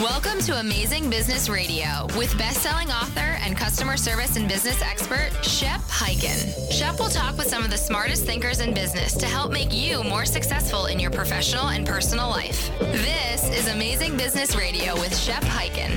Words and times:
Welcome 0.00 0.38
to 0.44 0.58
Amazing 0.58 1.10
Business 1.10 1.50
Radio 1.50 2.06
with 2.16 2.36
best-selling 2.38 2.88
author 2.88 3.36
and 3.42 3.54
customer 3.54 3.98
service 3.98 4.34
and 4.36 4.48
business 4.48 4.80
expert 4.80 5.28
Shep 5.44 5.78
Hyken. 5.82 6.72
Shep 6.72 6.98
will 6.98 7.10
talk 7.10 7.36
with 7.36 7.48
some 7.48 7.64
of 7.64 7.70
the 7.70 7.76
smartest 7.76 8.24
thinkers 8.24 8.60
in 8.60 8.72
business 8.72 9.14
to 9.18 9.26
help 9.26 9.52
make 9.52 9.74
you 9.74 10.02
more 10.02 10.24
successful 10.24 10.86
in 10.86 10.98
your 10.98 11.10
professional 11.10 11.68
and 11.68 11.86
personal 11.86 12.30
life. 12.30 12.70
This 12.78 13.50
is 13.50 13.68
Amazing 13.68 14.16
Business 14.16 14.56
Radio 14.56 14.94
with 14.94 15.14
Shep 15.14 15.42
Hyken. 15.42 15.90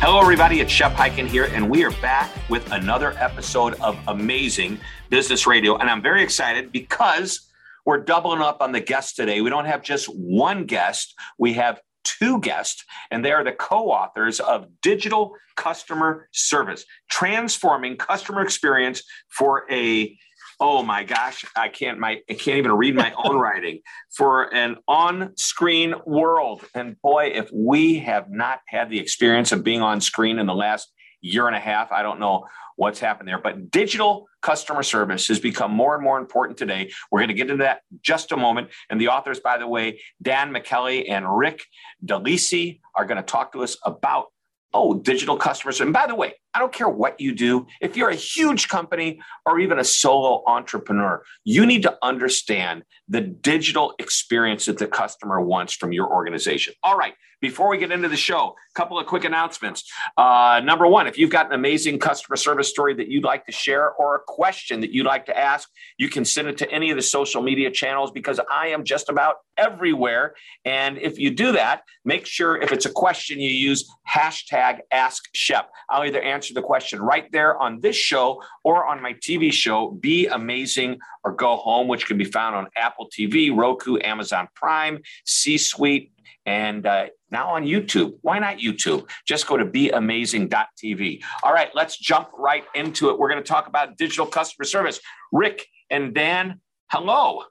Hello, 0.00 0.20
everybody. 0.20 0.58
It's 0.58 0.72
Shep 0.72 0.94
Hyken 0.94 1.28
here, 1.28 1.44
and 1.52 1.70
we 1.70 1.84
are 1.84 1.92
back 2.02 2.32
with 2.48 2.68
another 2.72 3.12
episode 3.18 3.74
of 3.74 3.96
Amazing 4.08 4.80
Business 5.08 5.46
Radio. 5.46 5.76
And 5.76 5.88
I'm 5.88 6.02
very 6.02 6.24
excited 6.24 6.72
because 6.72 7.48
we're 7.86 8.00
doubling 8.00 8.40
up 8.40 8.60
on 8.60 8.72
the 8.72 8.80
guests 8.80 9.14
today. 9.14 9.40
We 9.40 9.50
don't 9.50 9.66
have 9.66 9.82
just 9.84 10.06
one 10.06 10.64
guest, 10.64 11.14
we 11.38 11.52
have 11.52 11.80
two 12.04 12.40
guests, 12.40 12.84
and 13.10 13.24
they 13.24 13.32
are 13.32 13.44
the 13.44 13.52
co 13.52 13.90
authors 13.90 14.40
of 14.40 14.66
Digital 14.82 15.34
Customer 15.56 16.28
Service, 16.32 16.84
transforming 17.10 17.96
customer 17.96 18.42
experience 18.42 19.02
for 19.28 19.66
a 19.70 20.16
oh 20.62 20.82
my 20.82 21.02
gosh, 21.02 21.44
I 21.56 21.68
can't 21.68 21.98
my 21.98 22.20
I 22.28 22.34
can't 22.34 22.58
even 22.58 22.72
read 22.72 22.94
my 22.94 23.12
own 23.16 23.36
writing 23.40 23.80
for 24.10 24.54
an 24.54 24.76
on-screen 24.86 25.94
world. 26.06 26.64
And 26.74 27.00
boy, 27.00 27.32
if 27.34 27.50
we 27.52 27.98
have 28.00 28.30
not 28.30 28.60
had 28.66 28.90
the 28.90 29.00
experience 29.00 29.52
of 29.52 29.64
being 29.64 29.82
on 29.82 30.00
screen 30.00 30.38
in 30.38 30.46
the 30.46 30.54
last 30.54 30.92
year 31.22 31.46
and 31.46 31.56
a 31.56 31.60
half, 31.60 31.92
I 31.92 32.02
don't 32.02 32.20
know 32.20 32.46
what's 32.80 32.98
happened 32.98 33.28
there. 33.28 33.38
But 33.38 33.70
digital 33.70 34.26
customer 34.40 34.82
service 34.82 35.28
has 35.28 35.38
become 35.38 35.70
more 35.70 35.94
and 35.94 36.02
more 36.02 36.18
important 36.18 36.58
today. 36.58 36.90
We're 37.10 37.18
going 37.18 37.28
to 37.28 37.34
get 37.34 37.50
into 37.50 37.62
that 37.62 37.82
just 38.00 38.32
a 38.32 38.38
moment. 38.38 38.70
And 38.88 38.98
the 38.98 39.08
authors, 39.08 39.38
by 39.38 39.58
the 39.58 39.68
way, 39.68 40.00
Dan 40.22 40.50
Michaeli 40.50 41.04
and 41.10 41.26
Rick 41.36 41.66
DeLisi, 42.02 42.80
are 42.94 43.04
going 43.04 43.18
to 43.18 43.22
talk 43.22 43.52
to 43.52 43.62
us 43.62 43.76
about 43.84 44.28
oh, 44.72 44.94
digital 44.94 45.36
customers. 45.36 45.82
And 45.82 45.92
by 45.92 46.06
the 46.06 46.14
way, 46.14 46.32
I 46.54 46.58
don't 46.58 46.72
care 46.72 46.88
what 46.88 47.20
you 47.20 47.32
do. 47.34 47.66
If 47.80 47.96
you're 47.96 48.08
a 48.08 48.14
huge 48.14 48.68
company 48.68 49.20
or 49.46 49.60
even 49.60 49.78
a 49.78 49.84
solo 49.84 50.42
entrepreneur, 50.46 51.22
you 51.44 51.64
need 51.64 51.82
to 51.82 51.96
understand 52.02 52.84
the 53.08 53.20
digital 53.20 53.94
experience 53.98 54.66
that 54.66 54.78
the 54.78 54.86
customer 54.86 55.40
wants 55.40 55.74
from 55.74 55.92
your 55.92 56.10
organization. 56.10 56.74
All 56.82 56.96
right, 56.96 57.14
before 57.40 57.68
we 57.68 57.78
get 57.78 57.90
into 57.90 58.08
the 58.08 58.16
show, 58.16 58.54
a 58.54 58.74
couple 58.74 58.98
of 58.98 59.06
quick 59.06 59.24
announcements. 59.24 59.90
Uh, 60.16 60.60
number 60.62 60.86
one, 60.86 61.06
if 61.06 61.16
you've 61.18 61.30
got 61.30 61.46
an 61.46 61.52
amazing 61.52 61.98
customer 61.98 62.36
service 62.36 62.68
story 62.68 62.94
that 62.94 63.08
you'd 63.08 63.24
like 63.24 63.46
to 63.46 63.52
share 63.52 63.92
or 63.92 64.16
a 64.16 64.20
question 64.26 64.80
that 64.80 64.92
you'd 64.92 65.06
like 65.06 65.26
to 65.26 65.38
ask, 65.38 65.68
you 65.96 66.08
can 66.08 66.24
send 66.24 66.48
it 66.48 66.58
to 66.58 66.70
any 66.70 66.90
of 66.90 66.96
the 66.96 67.02
social 67.02 67.42
media 67.42 67.70
channels 67.70 68.10
because 68.10 68.38
I 68.50 68.68
am 68.68 68.84
just 68.84 69.08
about 69.08 69.36
everywhere. 69.56 70.34
And 70.64 70.98
if 70.98 71.18
you 71.18 71.30
do 71.30 71.52
that, 71.52 71.82
make 72.04 72.26
sure 72.26 72.60
if 72.60 72.72
it's 72.72 72.86
a 72.86 72.92
question, 72.92 73.40
you 73.40 73.50
use 73.50 73.90
hashtag 74.08 74.80
Ask 74.92 75.24
Shep. 75.32 75.70
I'll 75.88 76.04
either 76.04 76.20
answer 76.20 76.39
the 76.48 76.62
question 76.62 77.00
right 77.00 77.30
there 77.32 77.56
on 77.58 77.80
this 77.80 77.96
show 77.96 78.42
or 78.64 78.86
on 78.86 79.02
my 79.02 79.12
TV 79.14 79.52
show, 79.52 79.90
Be 79.90 80.26
Amazing 80.26 80.98
or 81.24 81.32
Go 81.32 81.56
Home, 81.56 81.88
which 81.88 82.06
can 82.06 82.18
be 82.18 82.24
found 82.24 82.56
on 82.56 82.68
Apple 82.76 83.08
TV, 83.08 83.56
Roku, 83.56 83.98
Amazon 84.02 84.48
Prime, 84.54 85.00
C 85.24 85.58
Suite, 85.58 86.12
and 86.46 86.86
uh, 86.86 87.06
now 87.30 87.50
on 87.50 87.64
YouTube. 87.64 88.14
Why 88.22 88.38
not 88.38 88.58
YouTube? 88.58 89.08
Just 89.26 89.46
go 89.46 89.56
to 89.56 89.64
beamazing.tv. 89.64 91.22
All 91.42 91.52
right, 91.52 91.70
let's 91.74 91.98
jump 91.98 92.28
right 92.36 92.64
into 92.74 93.10
it. 93.10 93.18
We're 93.18 93.30
going 93.30 93.42
to 93.42 93.48
talk 93.48 93.66
about 93.66 93.96
digital 93.96 94.26
customer 94.26 94.64
service. 94.64 95.00
Rick 95.32 95.66
and 95.90 96.14
Dan, 96.14 96.60
hello. 96.90 97.44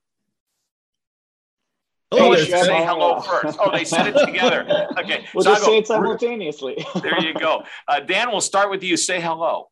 Oh, 2.11 2.33
hey, 2.33 2.45
say 2.45 2.83
hello 2.83 3.19
first. 3.21 3.59
Oh, 3.61 3.71
they 3.71 3.85
said 3.85 4.07
it 4.07 4.13
together. 4.25 4.65
Okay. 4.97 5.25
We'll 5.33 5.43
so 5.43 5.51
just 5.53 5.65
say 5.65 5.77
it 5.77 5.87
simultaneously. 5.87 6.83
there 7.01 7.19
you 7.21 7.33
go. 7.35 7.63
Uh, 7.87 7.99
Dan, 7.99 8.31
we'll 8.31 8.41
start 8.41 8.71
with 8.71 8.83
you. 8.83 8.97
Say 8.97 9.21
hello. 9.21 9.69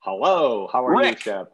Hello. 0.00 0.68
How 0.72 0.84
are 0.84 0.96
Rick. 0.96 1.24
you, 1.26 1.32
Shep? 1.32 1.52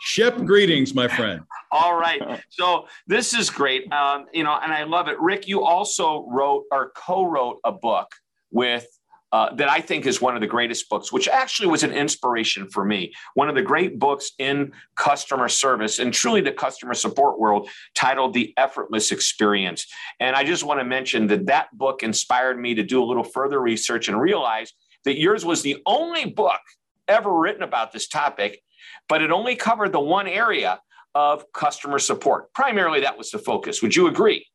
Shep, 0.00 0.44
greetings, 0.44 0.94
my 0.94 1.08
friend. 1.08 1.42
All 1.72 1.98
right. 1.98 2.40
So 2.50 2.86
this 3.06 3.34
is 3.34 3.50
great. 3.50 3.90
Um, 3.92 4.26
you 4.32 4.44
know, 4.44 4.58
and 4.62 4.72
I 4.72 4.84
love 4.84 5.08
it. 5.08 5.18
Rick, 5.18 5.48
you 5.48 5.64
also 5.64 6.26
wrote 6.28 6.64
or 6.70 6.92
co-wrote 6.94 7.58
a 7.64 7.72
book 7.72 8.08
with 8.50 8.86
uh, 9.32 9.54
that 9.54 9.68
I 9.68 9.80
think 9.80 10.06
is 10.06 10.20
one 10.20 10.34
of 10.34 10.40
the 10.40 10.46
greatest 10.46 10.88
books, 10.88 11.12
which 11.12 11.28
actually 11.28 11.68
was 11.68 11.82
an 11.82 11.92
inspiration 11.92 12.68
for 12.68 12.84
me. 12.84 13.12
One 13.34 13.48
of 13.48 13.54
the 13.54 13.62
great 13.62 13.98
books 13.98 14.32
in 14.38 14.72
customer 14.96 15.48
service 15.48 15.98
and 15.98 16.12
truly 16.12 16.40
the 16.40 16.52
customer 16.52 16.94
support 16.94 17.38
world, 17.38 17.68
titled 17.94 18.32
The 18.32 18.54
Effortless 18.56 19.12
Experience. 19.12 19.86
And 20.18 20.34
I 20.34 20.44
just 20.44 20.64
want 20.64 20.80
to 20.80 20.84
mention 20.84 21.26
that 21.26 21.46
that 21.46 21.76
book 21.76 22.02
inspired 22.02 22.58
me 22.58 22.74
to 22.74 22.82
do 22.82 23.02
a 23.02 23.06
little 23.06 23.24
further 23.24 23.60
research 23.60 24.08
and 24.08 24.18
realize 24.18 24.72
that 25.04 25.18
yours 25.18 25.44
was 25.44 25.62
the 25.62 25.76
only 25.84 26.24
book 26.24 26.60
ever 27.06 27.32
written 27.32 27.62
about 27.62 27.92
this 27.92 28.08
topic, 28.08 28.62
but 29.08 29.22
it 29.22 29.30
only 29.30 29.56
covered 29.56 29.92
the 29.92 30.00
one 30.00 30.26
area 30.26 30.80
of 31.14 31.50
customer 31.52 31.98
support. 31.98 32.52
Primarily, 32.54 33.00
that 33.00 33.18
was 33.18 33.30
the 33.30 33.38
focus. 33.38 33.82
Would 33.82 33.96
you 33.96 34.06
agree? 34.06 34.46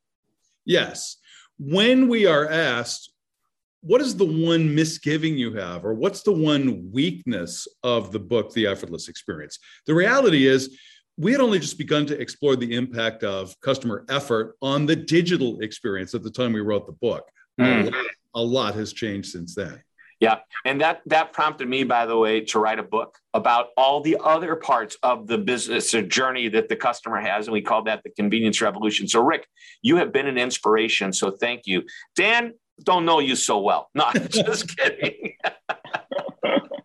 Yes. 0.64 1.16
When 1.58 2.08
we 2.08 2.26
are 2.26 2.48
asked, 2.48 3.13
what 3.84 4.00
is 4.00 4.16
the 4.16 4.24
one 4.24 4.74
misgiving 4.74 5.36
you 5.36 5.52
have, 5.54 5.84
or 5.84 5.92
what's 5.92 6.22
the 6.22 6.32
one 6.32 6.90
weakness 6.90 7.68
of 7.82 8.12
the 8.12 8.18
book, 8.18 8.52
The 8.54 8.66
Effortless 8.66 9.08
Experience? 9.08 9.58
The 9.86 9.94
reality 9.94 10.46
is, 10.46 10.78
we 11.16 11.32
had 11.32 11.40
only 11.40 11.58
just 11.58 11.78
begun 11.78 12.06
to 12.06 12.18
explore 12.18 12.56
the 12.56 12.74
impact 12.74 13.22
of 13.22 13.54
customer 13.60 14.04
effort 14.08 14.56
on 14.62 14.86
the 14.86 14.96
digital 14.96 15.60
experience 15.60 16.14
at 16.14 16.22
the 16.22 16.30
time 16.30 16.52
we 16.52 16.60
wrote 16.60 16.86
the 16.86 16.92
book. 16.92 17.28
Mm. 17.60 17.82
A, 17.82 17.90
lot, 17.90 18.06
a 18.34 18.42
lot 18.42 18.74
has 18.74 18.92
changed 18.92 19.30
since 19.30 19.54
then. 19.54 19.80
Yeah, 20.18 20.38
and 20.64 20.80
that 20.80 21.02
that 21.06 21.32
prompted 21.32 21.68
me, 21.68 21.84
by 21.84 22.06
the 22.06 22.16
way, 22.16 22.40
to 22.40 22.58
write 22.58 22.78
a 22.78 22.84
book 22.84 23.18
about 23.34 23.66
all 23.76 24.00
the 24.00 24.16
other 24.24 24.56
parts 24.56 24.96
of 25.02 25.26
the 25.26 25.36
business 25.36 25.90
journey 26.08 26.48
that 26.48 26.68
the 26.68 26.76
customer 26.76 27.20
has, 27.20 27.46
and 27.46 27.52
we 27.52 27.60
call 27.60 27.82
that 27.84 28.02
the 28.04 28.10
convenience 28.10 28.62
revolution. 28.62 29.06
So, 29.06 29.22
Rick, 29.22 29.46
you 29.82 29.96
have 29.96 30.12
been 30.12 30.26
an 30.26 30.38
inspiration, 30.38 31.12
so 31.12 31.32
thank 31.32 31.66
you. 31.66 31.82
Dan, 32.16 32.54
don't 32.82 33.04
know 33.04 33.20
you 33.20 33.36
so 33.36 33.60
well. 33.60 33.90
No, 33.94 34.10
just 34.28 34.76
kidding. 34.76 35.34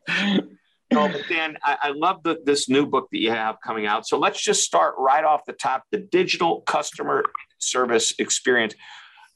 no, 0.91 1.07
but 1.07 1.21
Dan, 1.27 1.57
I, 1.63 1.77
I 1.81 1.89
love 1.95 2.23
the, 2.23 2.39
this 2.43 2.69
new 2.69 2.85
book 2.85 3.09
that 3.11 3.19
you 3.19 3.31
have 3.31 3.57
coming 3.65 3.85
out. 3.85 4.07
So 4.07 4.17
let's 4.17 4.41
just 4.41 4.63
start 4.63 4.95
right 4.97 5.23
off 5.23 5.45
the 5.45 5.53
top: 5.53 5.83
the 5.91 5.99
digital 5.99 6.61
customer 6.61 7.23
service 7.57 8.13
experience. 8.19 8.75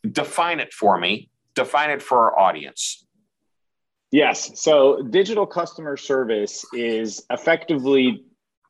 Define 0.09 0.59
it 0.59 0.73
for 0.73 0.99
me. 0.99 1.29
Define 1.55 1.89
it 1.91 2.01
for 2.01 2.31
our 2.31 2.39
audience. 2.39 3.05
Yes. 4.11 4.61
So 4.61 5.01
digital 5.01 5.47
customer 5.47 5.97
service 5.97 6.65
is 6.73 7.25
effectively 7.31 8.23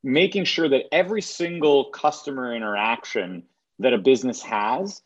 making 0.04 0.46
sure 0.46 0.70
that 0.70 0.84
every 0.92 1.22
single 1.22 1.90
customer 1.92 2.56
interaction 2.56 3.44
that 3.80 3.94
a 3.94 3.98
business 3.98 4.42
has 4.44 5.02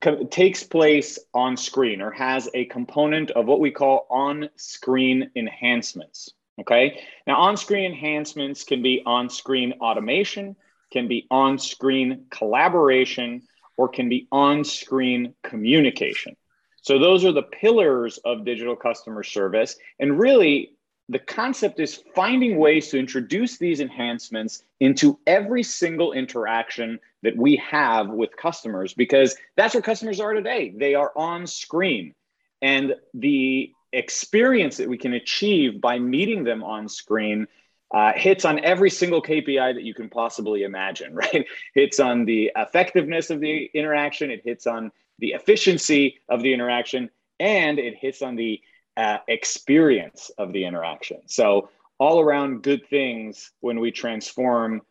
co- 0.00 0.24
takes 0.24 0.62
place 0.62 1.18
on 1.32 1.56
screen 1.56 2.00
or 2.00 2.10
has 2.10 2.48
a 2.54 2.64
component 2.66 3.30
of 3.32 3.46
what 3.46 3.60
we 3.60 3.70
call 3.70 4.06
on 4.10 4.48
screen 4.56 5.30
enhancements. 5.36 6.30
Okay. 6.60 7.00
Now, 7.26 7.36
on 7.36 7.56
screen 7.56 7.84
enhancements 7.84 8.62
can 8.64 8.82
be 8.82 9.02
on 9.04 9.28
screen 9.28 9.74
automation, 9.80 10.56
can 10.92 11.08
be 11.08 11.26
on 11.30 11.58
screen 11.58 12.26
collaboration, 12.30 13.42
or 13.76 13.88
can 13.88 14.08
be 14.08 14.28
on 14.30 14.62
screen 14.64 15.34
communication. 15.42 16.36
So 16.82 16.98
those 16.98 17.24
are 17.24 17.32
the 17.32 17.42
pillars 17.42 18.18
of 18.18 18.44
digital 18.44 18.76
customer 18.76 19.22
service. 19.22 19.76
And 19.98 20.18
really, 20.18 20.76
the 21.08 21.18
concept 21.18 21.80
is 21.80 22.02
finding 22.14 22.58
ways 22.58 22.88
to 22.88 22.98
introduce 22.98 23.58
these 23.58 23.80
enhancements 23.80 24.62
into 24.80 25.18
every 25.26 25.62
single 25.62 26.12
interaction 26.12 27.00
that 27.24 27.36
we 27.36 27.56
have 27.56 28.08
with 28.08 28.36
customers 28.36 28.94
because 28.94 29.34
that's 29.56 29.74
where 29.74 29.82
customers 29.82 30.20
are 30.20 30.34
today. 30.34 30.72
They 30.76 30.94
are 30.94 31.12
on 31.16 31.46
screen. 31.46 32.14
And 32.62 32.94
the 33.12 33.72
experience 33.92 34.76
that 34.76 34.88
we 34.88 34.98
can 34.98 35.14
achieve 35.14 35.80
by 35.80 35.98
meeting 35.98 36.44
them 36.44 36.62
on 36.62 36.88
screen 36.88 37.46
uh, 37.92 38.12
hits 38.14 38.44
on 38.44 38.62
every 38.64 38.90
single 38.90 39.22
KPI 39.22 39.74
that 39.74 39.84
you 39.84 39.94
can 39.94 40.08
possibly 40.08 40.62
imagine, 40.62 41.14
right? 41.24 41.46
Hits 41.74 41.98
on 41.98 42.24
the 42.24 42.52
effectiveness 42.56 43.30
of 43.30 43.40
the 43.40 43.70
interaction, 43.74 44.30
it 44.30 44.42
hits 44.44 44.66
on 44.66 44.92
the 45.18 45.32
efficiency 45.32 46.20
of 46.28 46.42
the 46.42 46.52
interaction 46.52 47.08
and 47.40 47.78
it 47.78 47.96
hits 47.96 48.22
on 48.22 48.36
the 48.36 48.60
uh, 48.96 49.18
experience 49.28 50.30
of 50.38 50.52
the 50.52 50.64
interaction. 50.64 51.18
So, 51.26 51.70
all 51.98 52.20
around 52.20 52.62
good 52.62 52.86
things 52.88 53.52
when 53.60 53.78
we 53.78 53.92
transform 53.92 54.82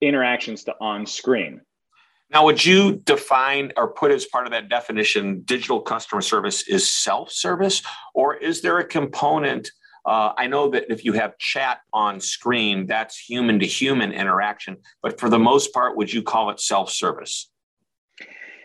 interactions 0.00 0.64
to 0.64 0.74
on 0.80 1.06
screen. 1.06 1.60
Now, 2.32 2.46
would 2.46 2.64
you 2.64 2.96
define 3.04 3.72
or 3.76 3.92
put 3.92 4.10
as 4.10 4.24
part 4.24 4.46
of 4.46 4.52
that 4.52 4.70
definition 4.70 5.42
digital 5.42 5.82
customer 5.82 6.22
service 6.22 6.66
is 6.66 6.90
self 6.90 7.30
service, 7.30 7.82
or 8.14 8.36
is 8.36 8.62
there 8.62 8.78
a 8.78 8.84
component? 8.84 9.70
Uh, 10.06 10.32
I 10.36 10.46
know 10.46 10.70
that 10.70 10.90
if 10.90 11.04
you 11.04 11.12
have 11.12 11.36
chat 11.36 11.80
on 11.92 12.20
screen, 12.20 12.86
that's 12.86 13.18
human 13.18 13.60
to 13.60 13.66
human 13.66 14.12
interaction, 14.12 14.78
but 15.02 15.20
for 15.20 15.28
the 15.28 15.38
most 15.38 15.74
part, 15.74 15.96
would 15.96 16.12
you 16.12 16.22
call 16.22 16.48
it 16.48 16.58
self 16.58 16.90
service? 16.90 17.50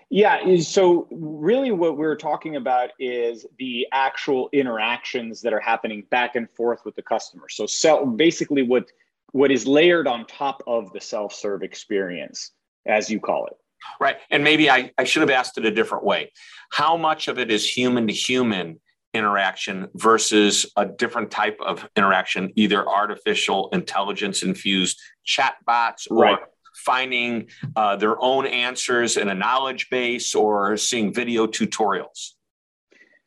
Yeah, 0.10 0.56
so 0.62 1.06
really 1.12 1.72
what 1.72 1.98
we're 1.98 2.16
talking 2.16 2.56
about 2.56 2.92
is 2.98 3.46
the 3.60 3.86
actual 3.92 4.48
interactions 4.54 5.42
that 5.42 5.52
are 5.52 5.60
happening 5.60 6.06
back 6.10 6.38
and 6.38 6.50
forth 6.52 6.86
with 6.86 6.96
the 6.96 7.02
customer. 7.02 7.50
So, 7.50 7.66
so 7.66 8.06
basically 8.06 8.62
what 8.62 8.90
what 9.34 9.52
is 9.52 9.68
layered 9.68 10.08
on 10.08 10.26
top 10.26 10.64
of 10.66 10.94
the 10.94 11.02
self-serve 11.02 11.62
experience 11.62 12.52
as 12.88 13.10
you 13.10 13.20
call 13.20 13.48
it. 13.48 13.54
Right. 14.00 14.18
And 14.30 14.44
maybe 14.44 14.70
I, 14.70 14.92
I 14.98 15.04
should 15.04 15.22
have 15.22 15.30
asked 15.30 15.58
it 15.58 15.66
a 15.66 15.72
different 15.72 16.04
way. 16.04 16.32
How 16.72 16.98
much 16.98 17.28
of 17.28 17.40
it 17.40 17.52
is 17.52 17.68
human 17.68 18.08
to 18.08 18.14
human 18.14 18.80
interaction 19.14 19.88
versus 19.96 20.66
a 20.76 20.86
different 20.86 21.32
type 21.32 21.58
of 21.66 21.88
interaction, 21.96 22.52
either 22.56 22.88
artificial 22.88 23.70
intelligence 23.72 24.44
infused 24.44 25.00
chatbots 25.26 26.10
or 26.10 26.24
right. 26.24 26.40
finding 26.76 27.48
uh, 27.76 27.96
their 27.96 28.22
own 28.22 28.46
answers 28.46 29.18
in 29.18 29.30
a 29.30 29.36
knowledge 29.36 29.90
base 29.90 30.36
or 30.36 30.78
seeing 30.78 31.14
video 31.14 31.48
tutorials? 31.48 32.34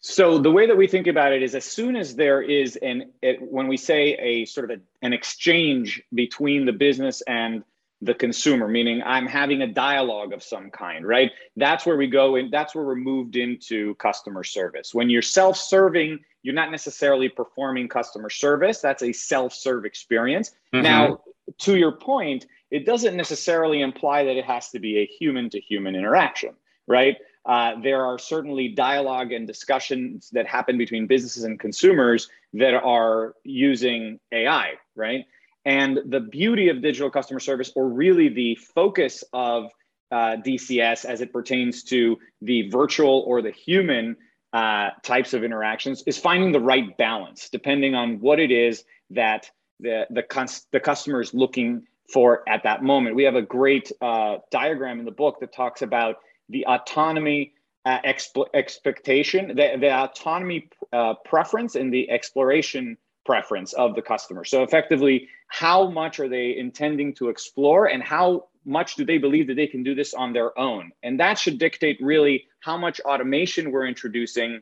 So 0.02 0.38
the 0.38 0.50
way 0.50 0.66
that 0.66 0.76
we 0.76 0.86
think 0.86 1.06
about 1.06 1.32
it 1.32 1.42
is 1.42 1.54
as 1.54 1.64
soon 1.64 1.94
as 1.94 2.14
there 2.14 2.40
is 2.40 2.76
an 2.76 3.12
it, 3.20 3.38
when 3.40 3.68
we 3.68 3.76
say 3.76 4.14
a 4.14 4.46
sort 4.46 4.70
of 4.70 4.78
a, 4.78 4.82
an 5.02 5.12
exchange 5.12 6.02
between 6.14 6.64
the 6.64 6.72
business 6.72 7.20
and 7.22 7.62
the 8.02 8.14
consumer, 8.14 8.66
meaning 8.66 9.02
I'm 9.04 9.26
having 9.26 9.62
a 9.62 9.66
dialogue 9.66 10.32
of 10.32 10.42
some 10.42 10.70
kind, 10.70 11.06
right? 11.06 11.30
That's 11.56 11.84
where 11.84 11.96
we 11.96 12.06
go 12.06 12.36
and 12.36 12.50
that's 12.50 12.74
where 12.74 12.84
we're 12.84 12.94
moved 12.94 13.36
into 13.36 13.94
customer 13.96 14.42
service. 14.42 14.94
When 14.94 15.10
you're 15.10 15.22
self-serving, 15.22 16.18
you're 16.42 16.54
not 16.54 16.70
necessarily 16.70 17.28
performing 17.28 17.88
customer 17.88 18.30
service. 18.30 18.80
That's 18.80 19.02
a 19.02 19.12
self-serve 19.12 19.84
experience. 19.84 20.52
Mm-hmm. 20.72 20.82
Now, 20.82 21.20
to 21.58 21.76
your 21.76 21.92
point, 21.92 22.46
it 22.70 22.86
doesn't 22.86 23.16
necessarily 23.16 23.82
imply 23.82 24.24
that 24.24 24.36
it 24.36 24.44
has 24.44 24.70
to 24.70 24.78
be 24.78 24.98
a 24.98 25.06
human 25.06 25.50
to 25.50 25.60
human 25.60 25.94
interaction, 25.94 26.54
right? 26.86 27.16
Uh, 27.44 27.72
there 27.82 28.04
are 28.04 28.18
certainly 28.18 28.68
dialogue 28.68 29.32
and 29.32 29.46
discussions 29.46 30.30
that 30.30 30.46
happen 30.46 30.78
between 30.78 31.06
businesses 31.06 31.44
and 31.44 31.58
consumers 31.58 32.28
that 32.52 32.74
are 32.74 33.34
using 33.44 34.20
AI, 34.32 34.74
right? 34.94 35.24
And 35.64 35.98
the 36.06 36.20
beauty 36.20 36.68
of 36.68 36.80
digital 36.80 37.10
customer 37.10 37.40
service, 37.40 37.72
or 37.76 37.88
really 37.88 38.28
the 38.28 38.54
focus 38.74 39.24
of 39.32 39.70
uh, 40.10 40.36
DCS 40.44 41.04
as 41.04 41.20
it 41.20 41.32
pertains 41.32 41.84
to 41.84 42.18
the 42.42 42.68
virtual 42.70 43.24
or 43.26 43.42
the 43.42 43.50
human 43.50 44.16
uh, 44.52 44.90
types 45.02 45.34
of 45.34 45.44
interactions, 45.44 46.02
is 46.06 46.18
finding 46.18 46.50
the 46.52 46.60
right 46.60 46.96
balance 46.96 47.48
depending 47.50 47.94
on 47.94 48.20
what 48.20 48.40
it 48.40 48.50
is 48.50 48.84
that 49.10 49.50
the 49.78 50.06
the, 50.10 50.22
cons- 50.22 50.66
the 50.72 50.80
customer 50.80 51.20
is 51.20 51.32
looking 51.34 51.82
for 52.12 52.48
at 52.48 52.62
that 52.64 52.82
moment. 52.82 53.14
We 53.14 53.24
have 53.24 53.36
a 53.36 53.42
great 53.42 53.92
uh, 54.00 54.38
diagram 54.50 54.98
in 54.98 55.04
the 55.04 55.12
book 55.12 55.40
that 55.40 55.52
talks 55.52 55.82
about 55.82 56.16
the 56.48 56.66
autonomy 56.66 57.52
uh, 57.84 57.98
exp- 58.04 58.48
expectation, 58.54 59.48
the, 59.48 59.76
the 59.78 59.90
autonomy 59.90 60.68
uh, 60.92 61.14
preference, 61.24 61.76
and 61.76 61.92
the 61.92 62.10
exploration 62.10 62.96
preference 63.24 63.72
of 63.74 63.94
the 63.94 64.02
customer. 64.02 64.44
So 64.44 64.62
effectively, 64.62 65.28
how 65.48 65.90
much 65.90 66.20
are 66.20 66.28
they 66.28 66.56
intending 66.56 67.14
to 67.14 67.28
explore 67.28 67.86
and 67.86 68.02
how 68.02 68.48
much 68.64 68.94
do 68.94 69.04
they 69.04 69.18
believe 69.18 69.46
that 69.48 69.54
they 69.54 69.66
can 69.66 69.82
do 69.82 69.94
this 69.94 70.14
on 70.14 70.32
their 70.32 70.58
own? 70.58 70.92
And 71.02 71.20
that 71.20 71.38
should 71.38 71.58
dictate 71.58 71.98
really 72.00 72.46
how 72.60 72.76
much 72.76 73.00
automation 73.00 73.70
we're 73.70 73.86
introducing 73.86 74.60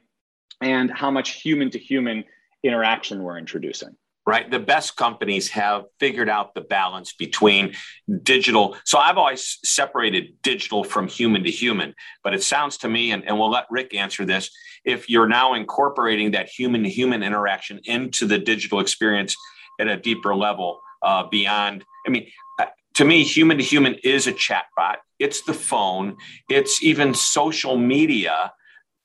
and 0.60 0.90
how 0.90 1.10
much 1.10 1.40
human 1.43 1.70
to 1.70 1.78
human 1.78 2.25
interaction 2.62 3.22
we're 3.22 3.38
introducing 3.38 3.96
right? 4.28 4.50
The 4.50 4.58
best 4.58 4.94
companies 4.94 5.48
have 5.48 5.84
figured 5.98 6.28
out 6.28 6.54
the 6.54 6.60
balance 6.60 7.14
between 7.14 7.75
digital. 8.22 8.76
So 8.84 8.98
I've 8.98 9.16
always 9.16 9.58
separated 9.64 10.42
digital 10.42 10.84
from 10.84 11.08
human 11.08 11.44
to 11.44 11.50
human, 11.50 11.94
but 12.22 12.34
it 12.34 12.42
sounds 12.42 12.76
to 12.78 12.90
me, 12.90 13.10
and, 13.12 13.26
and 13.26 13.38
we'll 13.38 13.50
let 13.50 13.64
Rick 13.70 13.94
answer 13.94 14.26
this, 14.26 14.50
if 14.84 15.08
you're 15.08 15.28
now 15.28 15.54
incorporating 15.54 16.32
that 16.32 16.50
human 16.50 16.82
to 16.82 16.90
human 16.90 17.22
interaction 17.22 17.80
into 17.84 18.26
the 18.26 18.38
digital 18.38 18.80
experience 18.80 19.34
at 19.80 19.88
a 19.88 19.96
deeper 19.96 20.34
level 20.34 20.78
uh, 21.02 21.26
beyond, 21.26 21.86
I 22.06 22.10
mean, 22.10 22.28
uh, 22.60 22.66
to 22.96 23.06
me, 23.06 23.25
human 23.25 23.56
to 23.56 23.64
human 23.64 23.94
is 24.04 24.26
a 24.26 24.34
chatbot. 24.34 24.96
It's 25.19 25.40
the 25.40 25.54
phone. 25.54 26.19
It's 26.50 26.82
even 26.82 27.14
social 27.14 27.78
media 27.78 28.52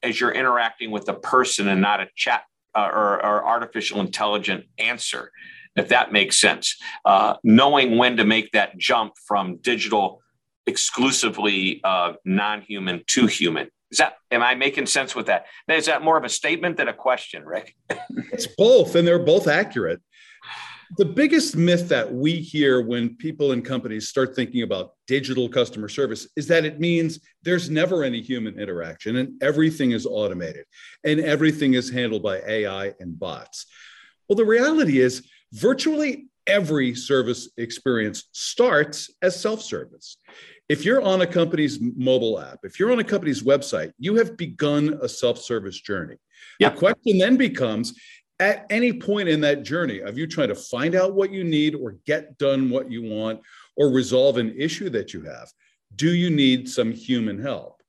as 0.03 0.19
you're 0.19 0.33
interacting 0.33 0.91
with 0.91 1.07
a 1.07 1.13
person 1.13 1.69
and 1.69 1.81
not 1.81 2.01
a 2.01 2.09
chat 2.13 2.43
uh, 2.75 2.89
or, 2.91 3.25
or, 3.25 3.45
artificial 3.45 3.99
intelligent 3.99 4.65
answer, 4.77 5.31
if 5.75 5.89
that 5.89 6.11
makes 6.11 6.39
sense. 6.39 6.75
Uh, 7.05 7.35
knowing 7.43 7.97
when 7.97 8.17
to 8.17 8.23
make 8.23 8.51
that 8.51 8.77
jump 8.77 9.13
from 9.27 9.57
digital 9.57 10.21
exclusively 10.65 11.81
uh, 11.83 12.13
non-human 12.25 13.03
to 13.07 13.27
human. 13.27 13.69
Is 13.91 13.97
that 13.99 14.15
am 14.31 14.41
I 14.41 14.55
making 14.55 14.87
sense 14.87 15.15
with 15.15 15.27
that? 15.27 15.45
Is 15.67 15.85
that 15.85 16.01
more 16.01 16.17
of 16.17 16.23
a 16.23 16.29
statement 16.29 16.77
than 16.77 16.87
a 16.87 16.93
question, 16.93 17.45
Rick? 17.45 17.75
it's 18.31 18.47
both, 18.57 18.95
and 18.95 19.07
they're 19.07 19.19
both 19.19 19.47
accurate 19.47 20.01
the 20.97 21.05
biggest 21.05 21.55
myth 21.55 21.89
that 21.89 22.13
we 22.13 22.35
hear 22.35 22.81
when 22.81 23.15
people 23.15 23.51
and 23.51 23.65
companies 23.65 24.09
start 24.09 24.35
thinking 24.35 24.61
about 24.61 24.93
digital 25.07 25.49
customer 25.49 25.89
service 25.89 26.27
is 26.35 26.47
that 26.47 26.65
it 26.65 26.79
means 26.79 27.19
there's 27.41 27.69
never 27.69 28.03
any 28.03 28.21
human 28.21 28.59
interaction 28.59 29.17
and 29.17 29.41
everything 29.41 29.91
is 29.91 30.05
automated 30.05 30.65
and 31.03 31.19
everything 31.19 31.73
is 31.73 31.89
handled 31.89 32.21
by 32.21 32.39
AI 32.47 32.93
and 32.99 33.17
bots. 33.17 33.65
Well, 34.27 34.35
the 34.35 34.45
reality 34.45 34.99
is 34.99 35.27
virtually 35.51 36.27
every 36.47 36.93
service 36.93 37.49
experience 37.57 38.25
starts 38.31 39.09
as 39.21 39.39
self 39.39 39.61
service. 39.61 40.17
If 40.69 40.85
you're 40.85 41.01
on 41.01 41.21
a 41.21 41.27
company's 41.27 41.79
mobile 41.81 42.39
app, 42.39 42.59
if 42.63 42.79
you're 42.79 42.91
on 42.91 42.99
a 42.99 43.03
company's 43.03 43.43
website, 43.43 43.91
you 43.97 44.15
have 44.15 44.37
begun 44.37 44.99
a 45.01 45.09
self 45.09 45.39
service 45.39 45.79
journey. 45.79 46.17
The 46.59 46.71
question 46.71 47.17
then 47.17 47.35
becomes 47.35 47.93
at 48.39 48.65
any 48.69 48.93
point 48.93 49.29
in 49.29 49.41
that 49.41 49.63
journey 49.63 49.99
of 49.99 50.17
you 50.17 50.27
trying 50.27 50.49
to 50.49 50.55
find 50.55 50.95
out 50.95 51.13
what 51.13 51.31
you 51.31 51.43
need 51.43 51.75
or 51.75 51.97
get 52.05 52.37
done 52.37 52.69
what 52.69 52.91
you 52.91 53.03
want 53.03 53.41
or 53.77 53.89
resolve 53.89 54.37
an 54.37 54.53
issue 54.57 54.89
that 54.89 55.13
you 55.13 55.21
have, 55.21 55.51
do 55.95 56.13
you 56.13 56.29
need 56.29 56.67
some 56.67 56.91
human 56.91 57.41
help? 57.41 57.81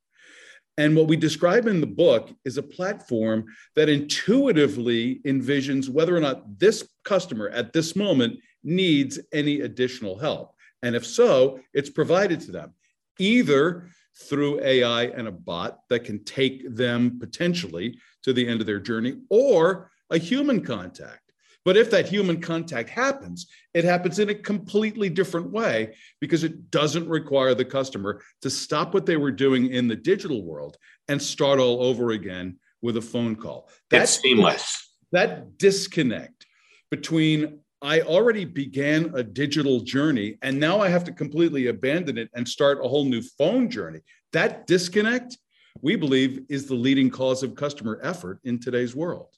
And 0.77 0.97
what 0.97 1.07
we 1.07 1.17
describe 1.17 1.67
in 1.67 1.81
the 1.81 1.87
book 1.87 2.31
is 2.45 2.59
a 2.59 2.63
platform 2.63 3.45
that 3.77 3.89
intuitively 3.89 5.21
envisions 5.25 5.89
whether 5.89 6.17
or 6.17 6.21
not 6.21 6.59
this 6.59 6.89
customer 7.05 7.49
at 7.51 7.73
this 7.73 7.95
moment 7.95 8.39
needs 8.65 9.21
any 9.33 9.61
additional 9.61 10.19
help. 10.19 10.55
And 10.83 10.97
if 10.97 11.07
so, 11.07 11.61
it's 11.73 11.91
provided 11.91 12.41
to 12.41 12.53
them 12.53 12.75
either 13.19 13.89
through 14.29 14.61
AI 14.61 15.05
and 15.05 15.29
a 15.29 15.33
bot 15.33 15.81
that 15.89 16.05
can 16.05 16.25
take 16.25 16.75
them 16.75 17.19
potentially 17.21 17.99
to 18.23 18.33
the 18.33 18.47
end 18.47 18.61
of 18.61 18.67
their 18.67 18.81
journey, 18.81 19.17
or 19.29 19.91
a 20.11 20.19
human 20.19 20.65
contact. 20.65 21.21
But 21.65 21.79
if 21.79 21.91
that 21.91 22.09
human 22.09 22.41
contact 22.41 22.91
happens, 22.91 23.47
it 23.73 23.85
happens 23.85 24.19
in 24.19 24.29
a 24.29 24.35
completely 24.35 25.09
different 25.09 25.51
way 25.51 25.95
because 26.21 26.45
it 26.45 26.71
doesn't 26.71 27.09
require 27.09 27.55
the 27.55 27.65
customer 27.65 28.21
to 28.43 28.51
stop 28.51 28.93
what 28.93 29.07
they 29.07 29.17
were 29.17 29.33
doing 29.33 29.71
in 29.71 29.89
the 29.89 29.97
digital 29.97 30.45
world 30.45 30.77
and 31.09 31.21
start 31.21 31.59
all 31.59 31.83
over 31.83 32.11
again 32.11 32.59
with 32.83 32.99
a 32.99 33.03
phone 33.03 33.35
call. 33.35 33.71
That's 33.89 34.21
seamless. 34.21 34.91
That 35.13 35.57
disconnect 35.57 36.47
between 36.91 37.61
I 37.81 38.01
already 38.01 38.45
began 38.45 39.13
a 39.15 39.23
digital 39.23 39.81
journey 39.81 40.39
and 40.43 40.59
now 40.59 40.81
I 40.81 40.89
have 40.89 41.05
to 41.05 41.13
completely 41.13 41.69
abandon 41.69 42.19
it 42.19 42.31
and 42.35 42.47
start 42.47 42.79
a 42.83 42.89
whole 42.89 43.05
new 43.05 43.23
phone 43.39 43.71
journey. 43.71 44.01
That 44.33 44.67
disconnect, 44.67 45.39
we 45.81 45.97
believe, 45.97 46.45
is 46.49 46.67
the 46.67 46.75
leading 46.75 47.11
cause 47.11 47.43
of 47.43 47.55
customer 47.55 48.01
effort 48.03 48.41
in 48.45 48.59
today's 48.59 48.95
world. 48.97 49.29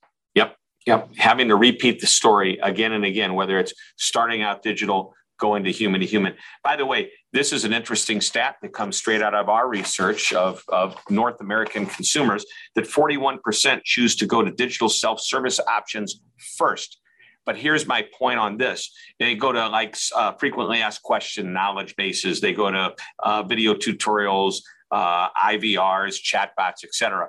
Yep. 0.87 1.17
Having 1.17 1.49
to 1.49 1.57
repeat 1.57 2.01
the 2.01 2.07
story 2.07 2.59
again 2.63 2.93
and 2.93 3.05
again, 3.05 3.35
whether 3.35 3.59
it's 3.59 3.75
starting 3.97 4.43
out 4.43 4.63
digital, 4.63 5.15
going 5.39 5.65
to 5.65 5.73
human 5.73 6.01
to 6.01 6.07
human. 6.07 6.35
By 6.63 6.77
the 6.77 6.87
way, 6.87 7.11
this 7.33 7.53
is 7.53 7.65
an 7.65 7.73
interesting 7.73 8.21
stat 8.21 8.57
that 8.63 8.73
comes 8.73 8.97
straight 8.97 9.21
out 9.21 9.35
of 9.35 9.49
our 9.49 9.69
research 9.69 10.33
of, 10.33 10.63
of 10.69 10.97
North 11.11 11.41
American 11.41 11.87
consumers 11.87 12.47
that 12.75 12.85
41% 12.87 13.83
choose 13.85 14.17
to 14.17 14.27
go 14.27 14.43
to 14.43 14.51
digital 14.51 14.89
self 14.89 15.21
service 15.21 15.61
options 15.69 16.21
first. 16.57 16.99
But 17.45 17.57
here's 17.57 17.87
my 17.87 18.05
point 18.19 18.39
on 18.39 18.57
this. 18.57 18.91
They 19.21 19.35
go 19.35 19.53
to 19.53 19.69
like 19.69 19.97
uh, 20.15 20.33
frequently 20.33 20.83
asked 20.83 21.03
question 21.03 21.53
knowledge 21.53 21.95
bases. 21.97 22.41
They 22.41 22.53
go 22.53 22.71
to 22.71 22.95
uh, 23.21 23.43
video 23.45 23.75
tutorials, 23.75 24.63
uh, 24.91 25.29
IVRs, 25.31 26.17
chatbots, 26.23 26.85
etc. 26.85 27.29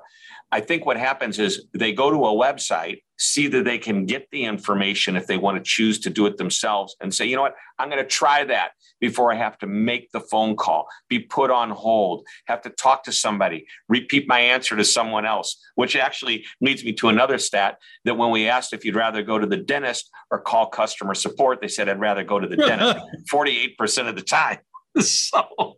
I 0.52 0.62
think 0.62 0.86
what 0.86 0.98
happens 0.98 1.40
is 1.40 1.66
they 1.74 1.92
go 1.92 2.10
to 2.10 2.26
a 2.26 2.34
website, 2.34 3.02
see 3.18 3.48
that 3.48 3.66
they 3.66 3.78
can 3.78 4.06
get 4.06 4.28
the 4.32 4.46
information 4.46 5.16
if 5.16 5.28
they 5.28 5.38
want 5.38 5.58
to 5.58 5.64
choose 5.64 6.00
to 6.00 6.10
do 6.10 6.26
it 6.26 6.38
themselves, 6.38 6.96
and 7.02 7.14
say, 7.14 7.26
you 7.26 7.36
know 7.36 7.42
what, 7.42 7.56
I'm 7.80 7.90
going 7.90 8.02
to 8.02 8.10
try 8.10 8.46
that 8.46 8.72
before 9.02 9.34
I 9.34 9.36
have 9.36 9.58
to 9.60 9.68
make 9.68 10.12
the 10.12 10.22
phone 10.22 10.56
call, 10.56 10.88
be 11.10 11.20
put 11.20 11.52
on 11.52 11.70
hold, 11.70 12.26
have 12.46 12.62
to 12.62 12.70
talk 12.70 13.04
to 13.04 13.12
somebody, 13.12 13.66
repeat 13.90 14.28
my 14.28 14.40
answer 14.40 14.76
to 14.76 14.86
someone 14.86 15.26
else, 15.26 15.58
which 15.76 15.96
actually 15.96 16.46
leads 16.62 16.84
me 16.84 16.94
to 16.94 17.10
another 17.10 17.38
stat 17.38 17.78
that 18.06 18.18
when 18.18 18.32
we 18.32 18.48
asked 18.48 18.74
if 18.74 18.86
you'd 18.86 18.96
rather 18.96 19.22
go 19.22 19.38
to 19.38 19.48
the 19.48 19.58
dentist 19.58 20.10
or 20.32 20.40
call 20.40 20.68
customer 20.68 21.14
support, 21.14 21.60
they 21.60 21.68
said, 21.68 21.90
I'd 21.90 22.00
rather 22.00 22.24
go 22.24 22.40
to 22.40 22.48
the 22.48 22.58
dentist 22.58 23.00
48% 23.32 24.08
of 24.08 24.16
the 24.16 24.22
time. 24.22 24.60
So 25.00 25.78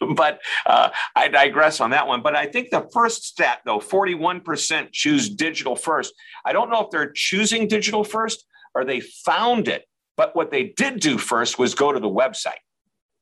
but 0.16 0.40
uh, 0.66 0.90
I 1.14 1.28
digress 1.28 1.80
on 1.80 1.90
that 1.90 2.06
one. 2.06 2.22
But 2.22 2.36
I 2.36 2.46
think 2.46 2.70
the 2.70 2.88
first 2.92 3.24
stat, 3.24 3.60
though, 3.64 3.78
41% 3.78 4.88
choose 4.92 5.28
digital 5.28 5.76
first. 5.76 6.14
I 6.44 6.52
don't 6.52 6.70
know 6.70 6.82
if 6.82 6.90
they're 6.90 7.12
choosing 7.12 7.68
digital 7.68 8.04
first 8.04 8.46
or 8.74 8.84
they 8.84 9.00
found 9.00 9.68
it, 9.68 9.84
but 10.16 10.34
what 10.36 10.50
they 10.50 10.74
did 10.76 11.00
do 11.00 11.18
first 11.18 11.58
was 11.58 11.74
go 11.74 11.92
to 11.92 12.00
the 12.00 12.08
website. 12.08 12.60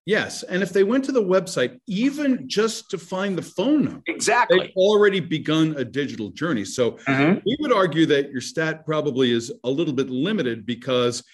Yes. 0.06 0.42
And 0.42 0.62
if 0.62 0.70
they 0.70 0.84
went 0.84 1.04
to 1.06 1.12
the 1.12 1.22
website, 1.22 1.80
even 1.86 2.46
just 2.46 2.90
to 2.90 2.98
find 2.98 3.38
the 3.38 3.42
phone 3.42 3.84
number, 3.84 4.02
exactly, 4.06 4.58
they've 4.58 4.76
already 4.76 5.18
begun 5.18 5.74
a 5.78 5.84
digital 5.84 6.28
journey. 6.28 6.64
So 6.64 6.92
mm-hmm. 6.92 7.38
we 7.46 7.56
would 7.60 7.72
argue 7.72 8.04
that 8.06 8.30
your 8.30 8.42
stat 8.42 8.84
probably 8.84 9.30
is 9.30 9.50
a 9.64 9.70
little 9.70 9.94
bit 9.94 10.10
limited 10.10 10.66
because 10.66 11.24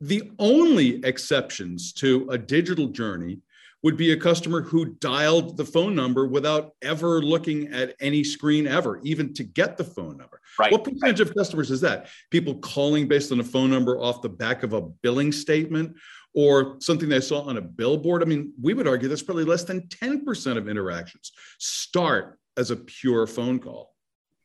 the 0.00 0.30
only 0.38 1.04
exceptions 1.04 1.92
to 1.94 2.26
a 2.30 2.38
digital 2.38 2.86
journey 2.86 3.40
would 3.82 3.96
be 3.96 4.12
a 4.12 4.16
customer 4.16 4.60
who 4.60 4.94
dialed 4.96 5.56
the 5.56 5.64
phone 5.64 5.94
number 5.94 6.26
without 6.26 6.74
ever 6.82 7.22
looking 7.22 7.68
at 7.68 7.94
any 8.00 8.22
screen 8.22 8.66
ever, 8.66 9.00
even 9.02 9.32
to 9.34 9.44
get 9.44 9.76
the 9.76 9.84
phone 9.84 10.16
number. 10.16 10.40
Right. 10.58 10.70
What 10.70 10.84
percentage 10.84 11.20
of 11.20 11.34
customers 11.34 11.70
is 11.70 11.80
that? 11.80 12.08
People 12.30 12.56
calling 12.56 13.08
based 13.08 13.32
on 13.32 13.40
a 13.40 13.44
phone 13.44 13.70
number 13.70 13.98
off 13.98 14.20
the 14.20 14.28
back 14.28 14.62
of 14.62 14.72
a 14.74 14.82
billing 14.82 15.32
statement 15.32 15.96
or 16.34 16.76
something 16.80 17.08
they 17.08 17.20
saw 17.20 17.42
on 17.42 17.56
a 17.56 17.62
billboard? 17.62 18.22
I 18.22 18.26
mean, 18.26 18.52
we 18.60 18.74
would 18.74 18.86
argue 18.86 19.08
that's 19.08 19.22
probably 19.22 19.44
less 19.44 19.64
than 19.64 19.82
10% 19.82 20.56
of 20.56 20.68
interactions 20.68 21.32
start 21.58 22.38
as 22.56 22.70
a 22.70 22.76
pure 22.76 23.26
phone 23.26 23.58
call. 23.58 23.94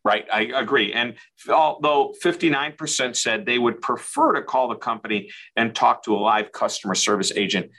Right, 0.06 0.27
I 0.32 0.42
agree. 0.42 0.94
And 0.94 1.15
although 1.50 2.13
59% 2.24 3.15
said 3.15 3.46
they 3.46 3.58
would 3.58 3.82
prefer 3.82 4.34
to 4.34 4.44
call 4.44 4.70
the 4.70 4.75
company 4.75 5.32
and 5.56 5.74
talk 5.74 6.04
to 6.04 6.15
a 6.15 6.20
live 6.20 6.51
customer 6.51 6.94
service 6.94 7.32
agent, 7.36 7.72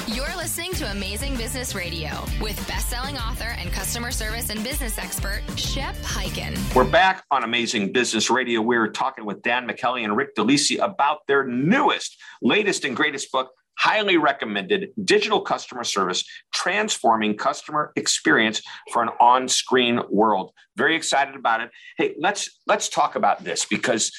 You're 0.07 0.35
listening 0.37 0.71
to 0.73 0.89
Amazing 0.91 1.35
Business 1.35 1.75
Radio 1.75 2.09
with 2.41 2.65
best-selling 2.67 3.17
author 3.17 3.53
and 3.57 3.71
customer 3.71 4.11
service 4.11 4.49
and 4.49 4.63
business 4.63 4.97
expert 4.97 5.41
Shep 5.57 5.95
Hyken. 5.97 6.57
We're 6.73 6.89
back 6.89 7.25
on 7.29 7.43
Amazing 7.43 7.91
Business 7.91 8.29
Radio. 8.29 8.61
We're 8.61 8.87
talking 8.87 9.25
with 9.25 9.41
Dan 9.41 9.67
Michaeli 9.67 10.03
and 10.03 10.15
Rick 10.15 10.35
DeLisi 10.35 10.79
about 10.79 11.19
their 11.27 11.45
newest, 11.45 12.17
latest, 12.41 12.85
and 12.85 12.95
greatest 12.95 13.31
book, 13.31 13.51
highly 13.77 14.17
recommended 14.17 14.89
digital 15.03 15.41
customer 15.41 15.83
service 15.83 16.23
transforming 16.53 17.37
customer 17.37 17.91
experience 17.95 18.61
for 18.91 19.03
an 19.03 19.09
on-screen 19.19 20.01
world 20.09 20.51
very 20.75 20.95
excited 20.95 21.35
about 21.35 21.61
it 21.61 21.69
hey 21.97 22.15
let's 22.19 22.59
let's 22.65 22.89
talk 22.89 23.15
about 23.15 23.43
this 23.43 23.65
because 23.65 24.11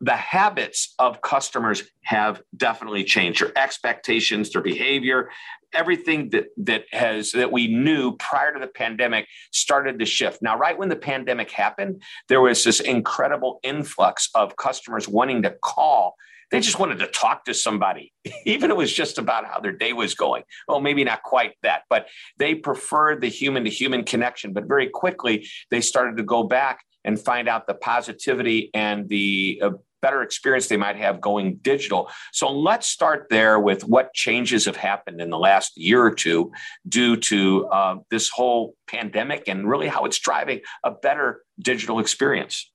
the 0.00 0.16
habits 0.16 0.94
of 0.98 1.22
customers 1.22 1.82
have 2.02 2.42
definitely 2.56 3.04
changed. 3.04 3.40
Their 3.40 3.56
expectations 3.56 4.50
their 4.50 4.62
behavior 4.62 5.30
everything 5.72 6.30
that 6.30 6.46
that 6.56 6.84
has 6.92 7.32
that 7.32 7.52
we 7.52 7.68
knew 7.68 8.16
prior 8.16 8.52
to 8.52 8.58
the 8.60 8.66
pandemic 8.66 9.26
started 9.52 9.98
to 9.98 10.06
shift. 10.06 10.42
Now 10.42 10.56
right 10.56 10.76
when 10.76 10.88
the 10.88 10.96
pandemic 10.96 11.50
happened 11.50 12.02
there 12.28 12.40
was 12.40 12.64
this 12.64 12.80
incredible 12.80 13.60
influx 13.62 14.28
of 14.34 14.56
customers 14.56 15.08
wanting 15.08 15.42
to 15.42 15.50
call. 15.62 16.16
They 16.52 16.60
just 16.60 16.78
wanted 16.78 17.00
to 17.00 17.08
talk 17.08 17.44
to 17.46 17.54
somebody 17.54 18.12
even 18.44 18.70
it 18.70 18.76
was 18.76 18.92
just 18.92 19.18
about 19.18 19.46
how 19.46 19.60
their 19.60 19.72
day 19.72 19.92
was 19.92 20.14
going. 20.14 20.44
Well 20.68 20.80
maybe 20.80 21.04
not 21.04 21.22
quite 21.22 21.54
that 21.62 21.82
but 21.90 22.06
they 22.38 22.54
preferred 22.54 23.20
the 23.20 23.28
human 23.28 23.64
to 23.64 23.70
human 23.70 24.04
connection. 24.04 24.52
But 24.52 24.66
very 24.66 24.88
quickly 24.88 25.46
they 25.70 25.80
started 25.80 26.16
to 26.16 26.22
go 26.22 26.44
back 26.44 26.84
and 27.06 27.18
find 27.18 27.48
out 27.48 27.66
the 27.66 27.74
positivity 27.74 28.70
and 28.74 29.08
the 29.08 29.62
uh, 29.64 29.70
better 30.02 30.22
experience 30.22 30.66
they 30.68 30.76
might 30.76 30.96
have 30.96 31.20
going 31.20 31.56
digital. 31.62 32.10
So 32.32 32.50
let's 32.50 32.86
start 32.86 33.28
there 33.30 33.58
with 33.58 33.84
what 33.84 34.12
changes 34.12 34.66
have 34.66 34.76
happened 34.76 35.20
in 35.20 35.30
the 35.30 35.38
last 35.38 35.76
year 35.76 36.02
or 36.02 36.14
two 36.14 36.52
due 36.88 37.16
to 37.16 37.66
uh, 37.68 37.96
this 38.10 38.28
whole 38.28 38.74
pandemic 38.86 39.48
and 39.48 39.68
really 39.68 39.88
how 39.88 40.04
it's 40.04 40.18
driving 40.18 40.60
a 40.84 40.90
better 40.90 41.42
digital 41.58 41.98
experience. 41.98 42.70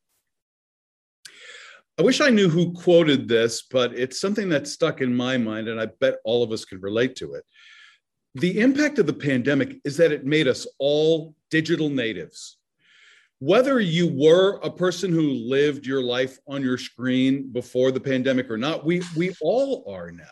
I 1.99 2.03
wish 2.03 2.21
I 2.21 2.29
knew 2.29 2.49
who 2.49 2.73
quoted 2.73 3.27
this, 3.27 3.61
but 3.61 3.93
it's 3.93 4.19
something 4.19 4.49
that 4.49 4.67
stuck 4.67 5.01
in 5.01 5.15
my 5.15 5.37
mind, 5.37 5.67
and 5.67 5.79
I 5.79 5.87
bet 5.99 6.15
all 6.23 6.41
of 6.41 6.51
us 6.51 6.65
can 6.65 6.81
relate 6.81 7.15
to 7.17 7.35
it. 7.35 7.43
The 8.33 8.59
impact 8.61 8.97
of 8.97 9.05
the 9.05 9.13
pandemic 9.13 9.77
is 9.83 9.97
that 9.97 10.11
it 10.11 10.25
made 10.25 10.47
us 10.47 10.65
all 10.79 11.35
digital 11.49 11.89
natives 11.89 12.57
whether 13.41 13.79
you 13.79 14.07
were 14.07 14.59
a 14.61 14.69
person 14.69 15.11
who 15.11 15.31
lived 15.31 15.83
your 15.83 16.03
life 16.03 16.37
on 16.47 16.61
your 16.61 16.77
screen 16.77 17.51
before 17.51 17.91
the 17.91 17.99
pandemic 17.99 18.51
or 18.51 18.57
not, 18.57 18.85
we, 18.85 19.01
we 19.17 19.33
all 19.41 19.83
are 19.91 20.11
now. 20.11 20.23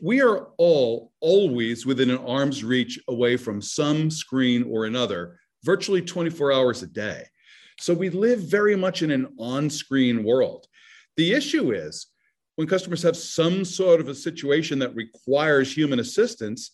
We 0.00 0.22
are 0.22 0.48
all 0.56 1.12
always 1.20 1.84
within 1.84 2.08
an 2.08 2.16
arm's 2.16 2.64
reach 2.64 2.98
away 3.08 3.36
from 3.36 3.60
some 3.60 4.10
screen 4.10 4.62
or 4.62 4.86
another, 4.86 5.38
virtually 5.62 6.00
24 6.00 6.54
hours 6.54 6.82
a 6.82 6.86
day. 6.86 7.22
So 7.78 7.92
we 7.92 8.08
live 8.08 8.40
very 8.40 8.76
much 8.76 9.02
in 9.02 9.10
an 9.10 9.34
on 9.38 9.68
screen 9.68 10.24
world. 10.24 10.66
The 11.18 11.34
issue 11.34 11.72
is 11.72 12.06
when 12.56 12.66
customers 12.66 13.02
have 13.02 13.16
some 13.16 13.62
sort 13.62 14.00
of 14.00 14.08
a 14.08 14.14
situation 14.14 14.78
that 14.78 14.94
requires 14.94 15.76
human 15.76 16.00
assistance, 16.00 16.70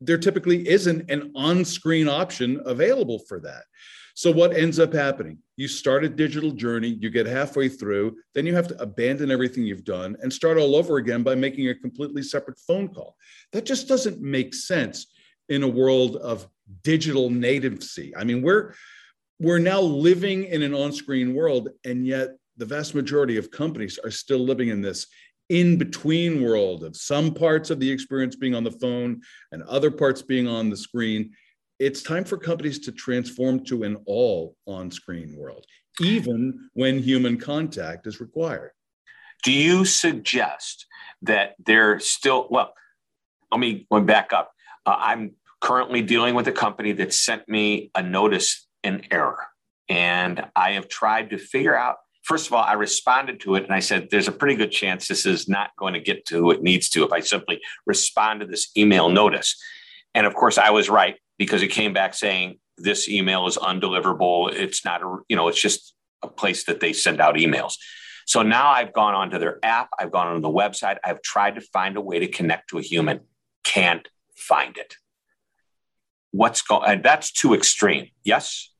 there 0.00 0.16
typically 0.16 0.66
isn't 0.66 1.10
an 1.10 1.30
on 1.36 1.62
screen 1.62 2.08
option 2.08 2.62
available 2.64 3.18
for 3.28 3.38
that. 3.40 3.64
So 4.14 4.30
what 4.30 4.56
ends 4.56 4.78
up 4.78 4.92
happening? 4.92 5.38
You 5.56 5.66
start 5.66 6.04
a 6.04 6.08
digital 6.08 6.52
journey, 6.52 6.96
you 7.00 7.10
get 7.10 7.26
halfway 7.26 7.68
through, 7.68 8.16
then 8.34 8.46
you 8.46 8.54
have 8.54 8.68
to 8.68 8.80
abandon 8.80 9.30
everything 9.30 9.64
you've 9.64 9.84
done 9.84 10.16
and 10.22 10.32
start 10.32 10.56
all 10.56 10.76
over 10.76 10.98
again 10.98 11.22
by 11.24 11.34
making 11.34 11.68
a 11.68 11.74
completely 11.74 12.22
separate 12.22 12.58
phone 12.66 12.88
call. 12.88 13.16
That 13.52 13.66
just 13.66 13.88
doesn't 13.88 14.20
make 14.20 14.54
sense 14.54 15.06
in 15.48 15.64
a 15.64 15.68
world 15.68 16.16
of 16.16 16.48
digital 16.82 17.28
nativecy. 17.28 18.14
I 18.16 18.24
mean, 18.24 18.40
we're 18.40 18.74
we're 19.40 19.58
now 19.58 19.80
living 19.80 20.44
in 20.44 20.62
an 20.62 20.74
on-screen 20.74 21.34
world, 21.34 21.68
and 21.84 22.06
yet 22.06 22.36
the 22.56 22.64
vast 22.64 22.94
majority 22.94 23.36
of 23.36 23.50
companies 23.50 23.98
are 24.02 24.10
still 24.10 24.38
living 24.38 24.68
in 24.68 24.80
this 24.80 25.08
in 25.50 25.76
between 25.76 26.42
world 26.42 26.84
of 26.84 26.96
some 26.96 27.34
parts 27.34 27.68
of 27.70 27.80
the 27.80 27.90
experience 27.90 28.36
being 28.36 28.54
on 28.54 28.64
the 28.64 28.70
phone 28.70 29.20
and 29.52 29.62
other 29.64 29.90
parts 29.90 30.22
being 30.22 30.46
on 30.46 30.70
the 30.70 30.76
screen. 30.76 31.32
It's 31.78 32.02
time 32.02 32.24
for 32.24 32.36
companies 32.36 32.78
to 32.80 32.92
transform 32.92 33.64
to 33.64 33.82
an 33.82 33.96
all 34.06 34.56
on 34.66 34.90
screen 34.90 35.36
world, 35.36 35.66
even 36.00 36.68
when 36.74 36.98
human 36.98 37.38
contact 37.38 38.06
is 38.06 38.20
required. 38.20 38.70
Do 39.42 39.52
you 39.52 39.84
suggest 39.84 40.86
that 41.22 41.54
they're 41.64 42.00
still, 42.00 42.46
well, 42.50 42.72
let 43.50 43.60
me, 43.60 43.86
let 43.90 44.06
back 44.06 44.32
up. 44.32 44.52
Uh, 44.86 44.96
I'm 44.98 45.32
currently 45.60 46.02
dealing 46.02 46.34
with 46.34 46.48
a 46.48 46.52
company 46.52 46.92
that 46.92 47.12
sent 47.12 47.48
me 47.48 47.90
a 47.94 48.02
notice 48.02 48.66
in 48.82 49.02
error. 49.10 49.38
And 49.88 50.46
I 50.54 50.72
have 50.72 50.88
tried 50.88 51.30
to 51.30 51.38
figure 51.38 51.76
out 51.76 51.96
first 52.24 52.46
of 52.46 52.54
all, 52.54 52.64
I 52.64 52.72
responded 52.72 53.40
to 53.40 53.54
it 53.54 53.64
and 53.64 53.72
I 53.72 53.80
said, 53.80 54.08
there's 54.10 54.28
a 54.28 54.32
pretty 54.32 54.56
good 54.56 54.72
chance 54.72 55.06
this 55.06 55.26
is 55.26 55.48
not 55.48 55.70
going 55.78 55.94
to 55.94 56.00
get 56.00 56.24
to 56.26 56.38
who 56.38 56.50
it 56.50 56.62
needs 56.62 56.88
to 56.90 57.04
if 57.04 57.12
I 57.12 57.20
simply 57.20 57.60
respond 57.86 58.40
to 58.40 58.46
this 58.46 58.70
email 58.76 59.08
notice. 59.08 59.56
And 60.14 60.26
of 60.26 60.34
course, 60.34 60.58
I 60.58 60.70
was 60.70 60.88
right 60.88 61.16
because 61.38 61.62
it 61.62 61.68
came 61.68 61.92
back 61.92 62.14
saying 62.14 62.58
this 62.76 63.08
email 63.08 63.46
is 63.46 63.56
undeliverable. 63.56 64.52
It's 64.52 64.84
not 64.84 65.02
a, 65.02 65.18
you 65.28 65.36
know, 65.36 65.48
it's 65.48 65.60
just 65.60 65.94
a 66.22 66.28
place 66.28 66.64
that 66.64 66.80
they 66.80 66.92
send 66.92 67.20
out 67.20 67.36
emails. 67.36 67.74
So 68.26 68.42
now 68.42 68.70
I've 68.70 68.92
gone 68.92 69.14
onto 69.14 69.38
their 69.38 69.58
app, 69.62 69.90
I've 69.98 70.10
gone 70.10 70.28
on 70.28 70.40
the 70.40 70.48
website, 70.48 70.96
I've 71.04 71.20
tried 71.22 71.56
to 71.56 71.60
find 71.60 71.96
a 71.96 72.00
way 72.00 72.20
to 72.20 72.28
connect 72.28 72.70
to 72.70 72.78
a 72.78 72.82
human, 72.82 73.20
can't 73.64 74.08
find 74.34 74.76
it. 74.78 74.94
What's 76.32 76.62
going, 76.62 76.90
and 76.90 77.02
that's 77.04 77.30
too 77.32 77.54
extreme. 77.54 78.08
Yes. 78.24 78.70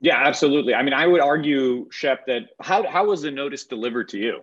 Yeah, 0.00 0.16
absolutely. 0.16 0.74
I 0.74 0.82
mean, 0.82 0.92
I 0.92 1.06
would 1.06 1.20
argue, 1.20 1.88
Shep, 1.90 2.26
that 2.26 2.42
how 2.60 2.86
how 2.86 3.06
was 3.06 3.22
the 3.22 3.30
notice 3.30 3.64
delivered 3.64 4.08
to 4.10 4.18
you? 4.18 4.40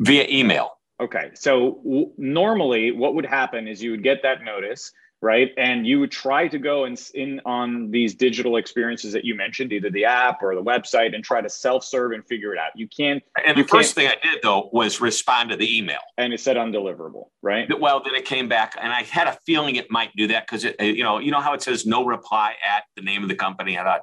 Via 0.00 0.26
email. 0.28 0.72
Okay, 1.00 1.30
so 1.34 1.80
w- 1.84 2.12
normally, 2.16 2.90
what 2.92 3.14
would 3.14 3.26
happen 3.26 3.66
is 3.66 3.82
you 3.82 3.92
would 3.92 4.02
get 4.02 4.22
that 4.22 4.44
notice, 4.44 4.92
right, 5.22 5.52
and 5.56 5.86
you 5.86 6.00
would 6.00 6.10
try 6.10 6.48
to 6.48 6.58
go 6.58 6.84
and 6.84 7.00
in 7.14 7.40
on 7.46 7.90
these 7.90 8.14
digital 8.14 8.56
experiences 8.56 9.12
that 9.12 9.24
you 9.24 9.34
mentioned, 9.34 9.72
either 9.72 9.88
the 9.88 10.04
app 10.04 10.42
or 10.42 10.54
the 10.54 10.62
website, 10.62 11.14
and 11.14 11.24
try 11.24 11.40
to 11.40 11.48
self-serve 11.48 12.12
and 12.12 12.26
figure 12.26 12.52
it 12.52 12.58
out. 12.58 12.72
You 12.74 12.88
can't. 12.88 13.22
And 13.46 13.56
the 13.56 13.64
first 13.64 13.94
thing 13.94 14.08
I 14.08 14.16
did 14.22 14.40
though 14.42 14.68
was 14.72 15.00
respond 15.00 15.50
to 15.50 15.56
the 15.56 15.78
email, 15.78 16.00
and 16.18 16.32
it 16.32 16.40
said 16.40 16.56
undeliverable, 16.56 17.28
right? 17.40 17.68
Well, 17.80 18.02
then 18.04 18.14
it 18.14 18.24
came 18.24 18.48
back, 18.48 18.76
and 18.80 18.92
I 18.92 19.02
had 19.02 19.28
a 19.28 19.38
feeling 19.46 19.76
it 19.76 19.90
might 19.90 20.14
do 20.16 20.26
that 20.26 20.46
because 20.46 20.64
it, 20.64 20.76
you 20.80 21.04
know, 21.04 21.18
you 21.18 21.30
know 21.30 21.40
how 21.40 21.54
it 21.54 21.62
says 21.62 21.86
no 21.86 22.04
reply 22.04 22.54
at 22.68 22.84
the 22.96 23.02
name 23.02 23.22
of 23.22 23.28
the 23.28 23.36
company. 23.36 23.78
I 23.78 23.84
thought 23.84 24.02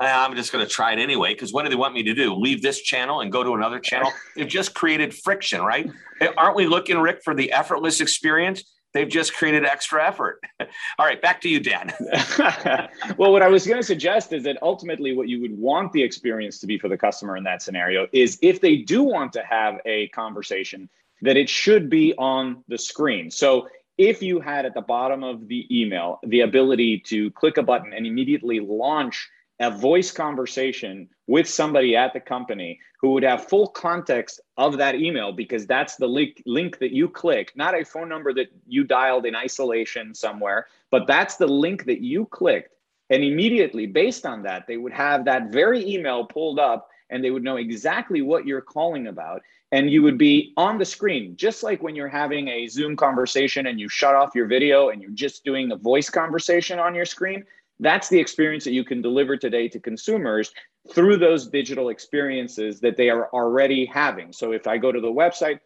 ah, 0.00 0.26
I'm 0.26 0.34
just 0.34 0.50
going 0.50 0.64
to 0.64 0.70
try 0.70 0.92
it 0.92 0.98
anyway. 0.98 1.34
Because 1.34 1.52
what 1.52 1.62
do 1.64 1.68
they 1.68 1.76
want 1.76 1.94
me 1.94 2.02
to 2.04 2.14
do? 2.14 2.34
Leave 2.34 2.62
this 2.62 2.80
channel 2.80 3.20
and 3.20 3.30
go 3.30 3.44
to 3.44 3.52
another 3.52 3.78
channel? 3.78 4.10
They've 4.36 4.48
just 4.48 4.74
created 4.74 5.14
friction, 5.14 5.60
right? 5.60 5.90
Eh, 6.20 6.28
aren't 6.36 6.56
we 6.56 6.66
looking, 6.66 6.98
Rick, 6.98 7.20
for 7.22 7.34
the 7.34 7.52
effortless 7.52 8.00
experience? 8.00 8.64
They've 8.92 9.08
just 9.08 9.34
created 9.34 9.64
extra 9.64 10.06
effort. 10.06 10.40
All 10.98 11.06
right, 11.06 11.20
back 11.20 11.40
to 11.42 11.48
you, 11.48 11.60
Dan. 11.60 11.92
well, 13.16 13.32
what 13.32 13.42
I 13.42 13.48
was 13.48 13.66
going 13.66 13.78
to 13.78 13.86
suggest 13.86 14.32
is 14.32 14.44
that 14.44 14.58
ultimately, 14.62 15.14
what 15.14 15.28
you 15.28 15.40
would 15.40 15.56
want 15.56 15.92
the 15.92 16.02
experience 16.02 16.58
to 16.60 16.66
be 16.66 16.78
for 16.78 16.88
the 16.88 16.98
customer 16.98 17.36
in 17.36 17.44
that 17.44 17.62
scenario 17.62 18.08
is 18.12 18.38
if 18.42 18.60
they 18.60 18.76
do 18.76 19.02
want 19.02 19.32
to 19.34 19.42
have 19.42 19.78
a 19.86 20.08
conversation, 20.08 20.88
that 21.22 21.36
it 21.36 21.48
should 21.48 21.88
be 21.90 22.14
on 22.18 22.64
the 22.68 22.78
screen. 22.78 23.30
So 23.30 23.68
if 23.98 24.22
you 24.22 24.40
had 24.40 24.64
at 24.64 24.74
the 24.74 24.80
bottom 24.80 25.22
of 25.22 25.46
the 25.46 25.66
email 25.70 26.18
the 26.22 26.40
ability 26.40 27.00
to 27.06 27.30
click 27.32 27.58
a 27.58 27.62
button 27.62 27.92
and 27.92 28.06
immediately 28.06 28.58
launch 28.58 29.28
a 29.60 29.70
voice 29.70 30.10
conversation 30.10 31.06
with 31.30 31.48
somebody 31.48 31.94
at 31.94 32.12
the 32.12 32.18
company 32.18 32.80
who 33.00 33.10
would 33.10 33.22
have 33.22 33.46
full 33.46 33.68
context 33.68 34.40
of 34.56 34.76
that 34.76 34.96
email 34.96 35.30
because 35.30 35.64
that's 35.64 35.94
the 35.94 36.06
link, 36.06 36.42
link 36.44 36.80
that 36.80 36.90
you 36.90 37.08
click, 37.08 37.52
not 37.54 37.72
a 37.72 37.84
phone 37.84 38.08
number 38.08 38.34
that 38.34 38.48
you 38.66 38.82
dialed 38.82 39.24
in 39.24 39.36
isolation 39.36 40.12
somewhere, 40.12 40.66
but 40.90 41.06
that's 41.06 41.36
the 41.36 41.46
link 41.46 41.84
that 41.84 42.00
you 42.00 42.26
clicked. 42.26 42.74
And 43.10 43.22
immediately, 43.22 43.86
based 43.86 44.26
on 44.26 44.42
that, 44.42 44.66
they 44.66 44.76
would 44.76 44.92
have 44.92 45.24
that 45.26 45.52
very 45.52 45.88
email 45.88 46.24
pulled 46.24 46.58
up 46.58 46.88
and 47.10 47.22
they 47.22 47.30
would 47.30 47.44
know 47.44 47.58
exactly 47.58 48.22
what 48.22 48.44
you're 48.44 48.60
calling 48.60 49.06
about. 49.06 49.40
And 49.70 49.88
you 49.88 50.02
would 50.02 50.18
be 50.18 50.52
on 50.56 50.78
the 50.78 50.84
screen, 50.84 51.36
just 51.36 51.62
like 51.62 51.80
when 51.80 51.94
you're 51.94 52.08
having 52.08 52.48
a 52.48 52.66
Zoom 52.66 52.96
conversation 52.96 53.68
and 53.68 53.78
you 53.78 53.88
shut 53.88 54.16
off 54.16 54.34
your 54.34 54.48
video 54.48 54.88
and 54.88 55.00
you're 55.00 55.12
just 55.12 55.44
doing 55.44 55.70
a 55.70 55.76
voice 55.76 56.10
conversation 56.10 56.80
on 56.80 56.92
your 56.92 57.04
screen 57.04 57.44
that's 57.80 58.08
the 58.08 58.18
experience 58.18 58.64
that 58.64 58.72
you 58.72 58.84
can 58.84 59.00
deliver 59.00 59.36
today 59.36 59.68
to 59.68 59.80
consumers 59.80 60.52
through 60.92 61.18
those 61.18 61.48
digital 61.48 61.88
experiences 61.88 62.80
that 62.80 62.96
they 62.96 63.10
are 63.10 63.28
already 63.32 63.84
having. 63.86 64.32
So 64.32 64.52
if 64.52 64.66
I 64.66 64.78
go 64.78 64.90
to 64.90 65.00
the 65.00 65.08
website, 65.08 65.60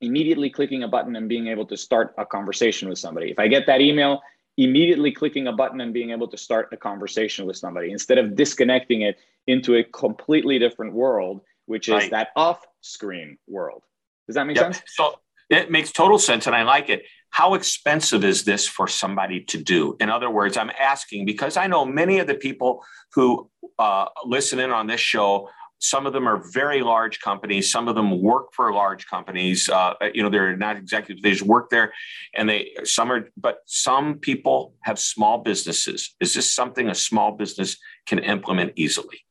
immediately 0.00 0.50
clicking 0.50 0.82
a 0.82 0.88
button 0.88 1.14
and 1.16 1.28
being 1.28 1.48
able 1.48 1.66
to 1.66 1.76
start 1.76 2.14
a 2.18 2.24
conversation 2.24 2.88
with 2.88 2.98
somebody. 2.98 3.30
If 3.30 3.38
I 3.38 3.48
get 3.48 3.66
that 3.66 3.80
email, 3.80 4.20
immediately 4.56 5.12
clicking 5.12 5.46
a 5.46 5.52
button 5.52 5.80
and 5.80 5.92
being 5.92 6.10
able 6.10 6.28
to 6.28 6.36
start 6.36 6.68
a 6.72 6.76
conversation 6.76 7.46
with 7.46 7.56
somebody 7.56 7.92
instead 7.92 8.18
of 8.18 8.34
disconnecting 8.34 9.02
it 9.02 9.18
into 9.46 9.76
a 9.76 9.84
completely 9.84 10.58
different 10.58 10.92
world, 10.92 11.42
which 11.66 11.88
is 11.88 11.94
right. 11.94 12.10
that 12.10 12.28
off 12.36 12.66
screen 12.80 13.38
world. 13.46 13.84
Does 14.26 14.34
that 14.34 14.46
make 14.46 14.56
yep. 14.56 14.74
sense? 14.74 14.82
So 14.86 15.18
it 15.48 15.70
makes 15.70 15.92
total 15.92 16.18
sense 16.18 16.46
and 16.46 16.56
I 16.56 16.62
like 16.62 16.88
it. 16.88 17.04
How 17.30 17.54
expensive 17.54 18.24
is 18.24 18.44
this 18.44 18.66
for 18.66 18.88
somebody 18.88 19.42
to 19.44 19.58
do? 19.58 19.96
In 20.00 20.10
other 20.10 20.30
words, 20.30 20.56
I'm 20.56 20.70
asking 20.78 21.24
because 21.24 21.56
I 21.56 21.66
know 21.66 21.84
many 21.84 22.18
of 22.18 22.26
the 22.26 22.34
people 22.34 22.84
who 23.14 23.48
uh, 23.78 24.06
listen 24.24 24.58
in 24.58 24.70
on 24.70 24.86
this 24.86 25.00
show. 25.00 25.48
Some 25.78 26.06
of 26.06 26.12
them 26.12 26.28
are 26.28 26.42
very 26.52 26.82
large 26.82 27.20
companies. 27.20 27.72
Some 27.72 27.88
of 27.88 27.94
them 27.94 28.20
work 28.20 28.52
for 28.52 28.70
large 28.72 29.06
companies. 29.06 29.70
Uh, 29.70 29.94
you 30.12 30.22
know, 30.22 30.28
they're 30.28 30.56
not 30.56 30.76
executives; 30.76 31.22
they 31.22 31.30
just 31.30 31.42
work 31.42 31.70
there, 31.70 31.94
and 32.34 32.48
they 32.48 32.72
some 32.84 33.10
are. 33.10 33.30
But 33.36 33.60
some 33.64 34.16
people 34.18 34.74
have 34.82 34.98
small 34.98 35.38
businesses. 35.38 36.14
Is 36.20 36.34
this 36.34 36.52
something 36.52 36.88
a 36.88 36.94
small 36.94 37.32
business 37.32 37.78
can 38.06 38.18
implement 38.18 38.72
easily? 38.76 39.24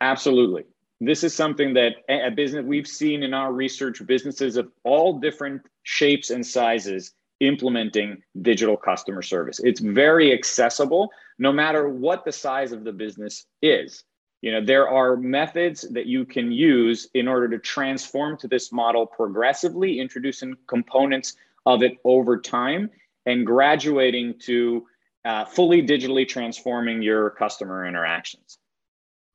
Absolutely 0.00 0.64
this 1.00 1.22
is 1.22 1.34
something 1.34 1.74
that 1.74 1.96
a 2.08 2.30
business 2.30 2.64
we've 2.64 2.86
seen 2.86 3.22
in 3.22 3.32
our 3.32 3.52
research 3.52 4.04
businesses 4.06 4.56
of 4.56 4.70
all 4.84 5.18
different 5.20 5.62
shapes 5.84 6.30
and 6.30 6.44
sizes 6.44 7.12
implementing 7.40 8.20
digital 8.42 8.76
customer 8.76 9.22
service. 9.22 9.60
It's 9.60 9.80
very 9.80 10.32
accessible 10.32 11.10
no 11.38 11.52
matter 11.52 11.88
what 11.88 12.24
the 12.24 12.32
size 12.32 12.72
of 12.72 12.82
the 12.82 12.92
business 12.92 13.46
is. 13.62 14.02
You 14.42 14.52
know 14.52 14.64
there 14.64 14.88
are 14.88 15.16
methods 15.16 15.82
that 15.90 16.06
you 16.06 16.24
can 16.24 16.52
use 16.52 17.08
in 17.14 17.26
order 17.28 17.48
to 17.48 17.58
transform 17.58 18.36
to 18.38 18.48
this 18.48 18.72
model 18.72 19.06
progressively 19.06 20.00
introducing 20.00 20.56
components 20.66 21.36
of 21.66 21.82
it 21.82 21.94
over 22.04 22.40
time 22.40 22.90
and 23.26 23.44
graduating 23.44 24.34
to 24.40 24.86
uh, 25.24 25.44
fully 25.44 25.82
digitally 25.82 26.26
transforming 26.26 27.02
your 27.02 27.30
customer 27.30 27.84
interactions 27.84 28.58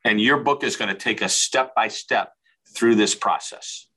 and 0.04 0.20
your 0.20 0.38
book 0.38 0.64
is 0.64 0.76
going 0.76 0.90
to 0.90 0.96
take 0.96 1.22
us 1.22 1.34
step 1.34 1.74
by 1.76 1.88
step 1.88 2.34
through 2.76 2.96
this 2.96 3.16
process. 3.16 3.88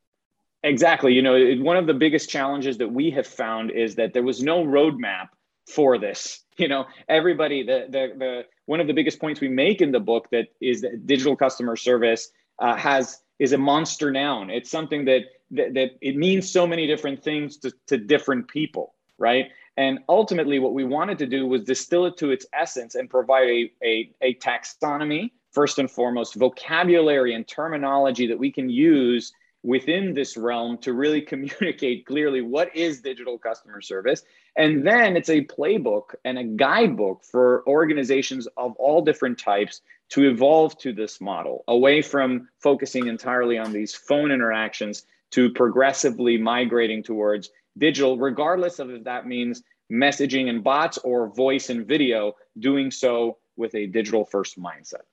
Exactly. 0.62 1.12
You 1.12 1.22
know, 1.22 1.54
one 1.62 1.76
of 1.76 1.86
the 1.86 1.94
biggest 1.94 2.28
challenges 2.28 2.78
that 2.78 2.88
we 2.88 3.10
have 3.12 3.26
found 3.26 3.70
is 3.70 3.94
that 3.96 4.12
there 4.12 4.22
was 4.22 4.42
no 4.42 4.64
roadmap 4.64 5.28
for 5.72 5.98
this. 5.98 6.42
You 6.58 6.68
know, 6.68 6.86
everybody, 7.06 7.62
the, 7.64 7.84
the, 7.90 8.14
the 8.16 8.44
one 8.64 8.80
of 8.80 8.86
the 8.86 8.94
biggest 8.94 9.20
points 9.20 9.42
we 9.42 9.48
make 9.48 9.82
in 9.82 9.92
the 9.92 10.00
book 10.00 10.26
that 10.32 10.46
is 10.58 10.80
that 10.80 11.06
digital 11.06 11.36
customer 11.36 11.76
service 11.76 12.30
uh, 12.58 12.74
has 12.76 13.20
is 13.38 13.52
a 13.52 13.58
monster 13.58 14.10
noun. 14.10 14.48
It's 14.48 14.70
something 14.70 15.04
that, 15.04 15.24
that, 15.50 15.74
that 15.74 15.90
it 16.00 16.16
means 16.16 16.50
so 16.50 16.66
many 16.66 16.86
different 16.86 17.22
things 17.22 17.58
to, 17.58 17.74
to 17.88 17.98
different 17.98 18.48
people, 18.48 18.94
right? 19.18 19.50
And 19.76 19.98
ultimately, 20.08 20.58
what 20.58 20.72
we 20.72 20.84
wanted 20.84 21.18
to 21.18 21.26
do 21.26 21.46
was 21.46 21.62
distill 21.64 22.06
it 22.06 22.16
to 22.16 22.30
its 22.30 22.46
essence 22.54 22.94
and 22.94 23.10
provide 23.10 23.50
a, 23.50 23.70
a, 23.84 24.10
a 24.22 24.34
taxonomy 24.36 25.32
first 25.56 25.78
and 25.78 25.90
foremost 25.90 26.34
vocabulary 26.34 27.32
and 27.32 27.48
terminology 27.48 28.26
that 28.26 28.38
we 28.38 28.52
can 28.52 28.68
use 28.68 29.32
within 29.62 30.12
this 30.12 30.36
realm 30.36 30.76
to 30.76 30.92
really 30.92 31.22
communicate 31.32 32.04
clearly 32.04 32.42
what 32.42 32.76
is 32.76 33.00
digital 33.00 33.38
customer 33.38 33.80
service. 33.80 34.22
And 34.58 34.86
then 34.86 35.16
it's 35.16 35.30
a 35.30 35.46
playbook 35.46 36.14
and 36.26 36.38
a 36.38 36.44
guidebook 36.44 37.24
for 37.24 37.66
organizations 37.66 38.46
of 38.58 38.76
all 38.76 39.00
different 39.00 39.38
types 39.38 39.80
to 40.10 40.28
evolve 40.28 40.76
to 40.80 40.92
this 40.92 41.22
model, 41.22 41.64
away 41.68 42.02
from 42.02 42.48
focusing 42.60 43.06
entirely 43.06 43.56
on 43.56 43.72
these 43.72 43.94
phone 43.94 44.30
interactions 44.30 45.06
to 45.30 45.50
progressively 45.54 46.36
migrating 46.36 47.02
towards 47.02 47.48
digital, 47.78 48.18
regardless 48.18 48.78
of 48.78 48.90
if 48.90 49.04
that 49.04 49.26
means 49.26 49.62
messaging 49.90 50.50
and 50.50 50.62
bots 50.62 50.98
or 50.98 51.28
voice 51.34 51.70
and 51.70 51.86
video, 51.88 52.34
doing 52.58 52.90
so 52.90 53.38
with 53.56 53.74
a 53.74 53.86
digital 53.86 54.26
first 54.26 54.60
mindset. 54.60 55.06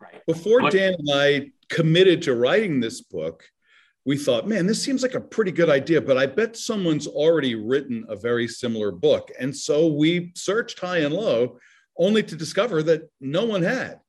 Right. 0.00 0.24
Before 0.26 0.70
Dan 0.70 0.94
and 0.98 1.10
I 1.12 1.50
committed 1.68 2.22
to 2.22 2.34
writing 2.34 2.80
this 2.80 3.00
book, 3.00 3.44
we 4.06 4.16
thought, 4.16 4.48
man, 4.48 4.66
this 4.66 4.82
seems 4.82 5.02
like 5.02 5.14
a 5.14 5.20
pretty 5.20 5.52
good 5.52 5.68
idea, 5.68 6.00
but 6.00 6.16
I 6.16 6.26
bet 6.26 6.56
someone's 6.56 7.06
already 7.06 7.54
written 7.54 8.04
a 8.08 8.16
very 8.16 8.48
similar 8.48 8.90
book. 8.92 9.30
And 9.38 9.54
so 9.54 9.88
we 9.88 10.32
searched 10.34 10.80
high 10.80 10.98
and 10.98 11.14
low, 11.14 11.58
only 11.98 12.22
to 12.22 12.34
discover 12.34 12.82
that 12.84 13.10
no 13.20 13.44
one 13.44 13.62
had. 13.62 14.00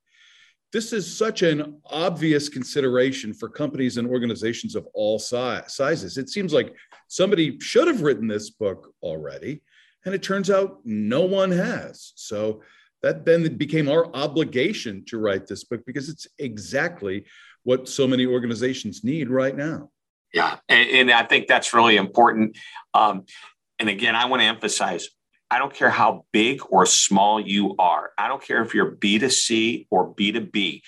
This 0.72 0.94
is 0.94 1.18
such 1.18 1.42
an 1.42 1.80
obvious 1.84 2.48
consideration 2.48 3.34
for 3.34 3.50
companies 3.50 3.98
and 3.98 4.08
organizations 4.08 4.74
of 4.74 4.88
all 4.94 5.18
si- 5.18 5.60
sizes. 5.66 6.16
It 6.16 6.30
seems 6.30 6.54
like 6.54 6.74
somebody 7.08 7.60
should 7.60 7.86
have 7.86 8.00
written 8.00 8.26
this 8.26 8.48
book 8.48 8.94
already, 9.02 9.60
and 10.06 10.14
it 10.14 10.22
turns 10.22 10.50
out 10.50 10.80
no 10.84 11.20
one 11.20 11.50
has. 11.50 12.14
So 12.16 12.62
that 13.02 13.24
then 13.24 13.56
became 13.56 13.88
our 13.88 14.06
obligation 14.14 15.04
to 15.06 15.18
write 15.18 15.46
this 15.46 15.64
book 15.64 15.82
because 15.86 16.08
it's 16.08 16.26
exactly 16.38 17.24
what 17.64 17.88
so 17.88 18.06
many 18.06 18.26
organizations 18.26 19.04
need 19.04 19.28
right 19.28 19.56
now. 19.56 19.90
Yeah, 20.32 20.58
and, 20.68 20.88
and 20.90 21.10
I 21.10 21.24
think 21.24 21.46
that's 21.46 21.74
really 21.74 21.96
important. 21.96 22.56
Um, 22.94 23.24
and 23.78 23.88
again, 23.88 24.14
I 24.14 24.26
want 24.26 24.40
to 24.40 24.46
emphasize 24.46 25.08
I 25.52 25.58
don't 25.58 25.74
care 25.74 25.90
how 25.90 26.24
big 26.32 26.62
or 26.70 26.86
small 26.86 27.38
you 27.38 27.76
are. 27.78 28.12
I 28.16 28.26
don't 28.26 28.42
care 28.42 28.62
if 28.62 28.74
you're 28.74 28.96
B2C 28.96 29.86
or 29.90 30.14
B2B. 30.14 30.80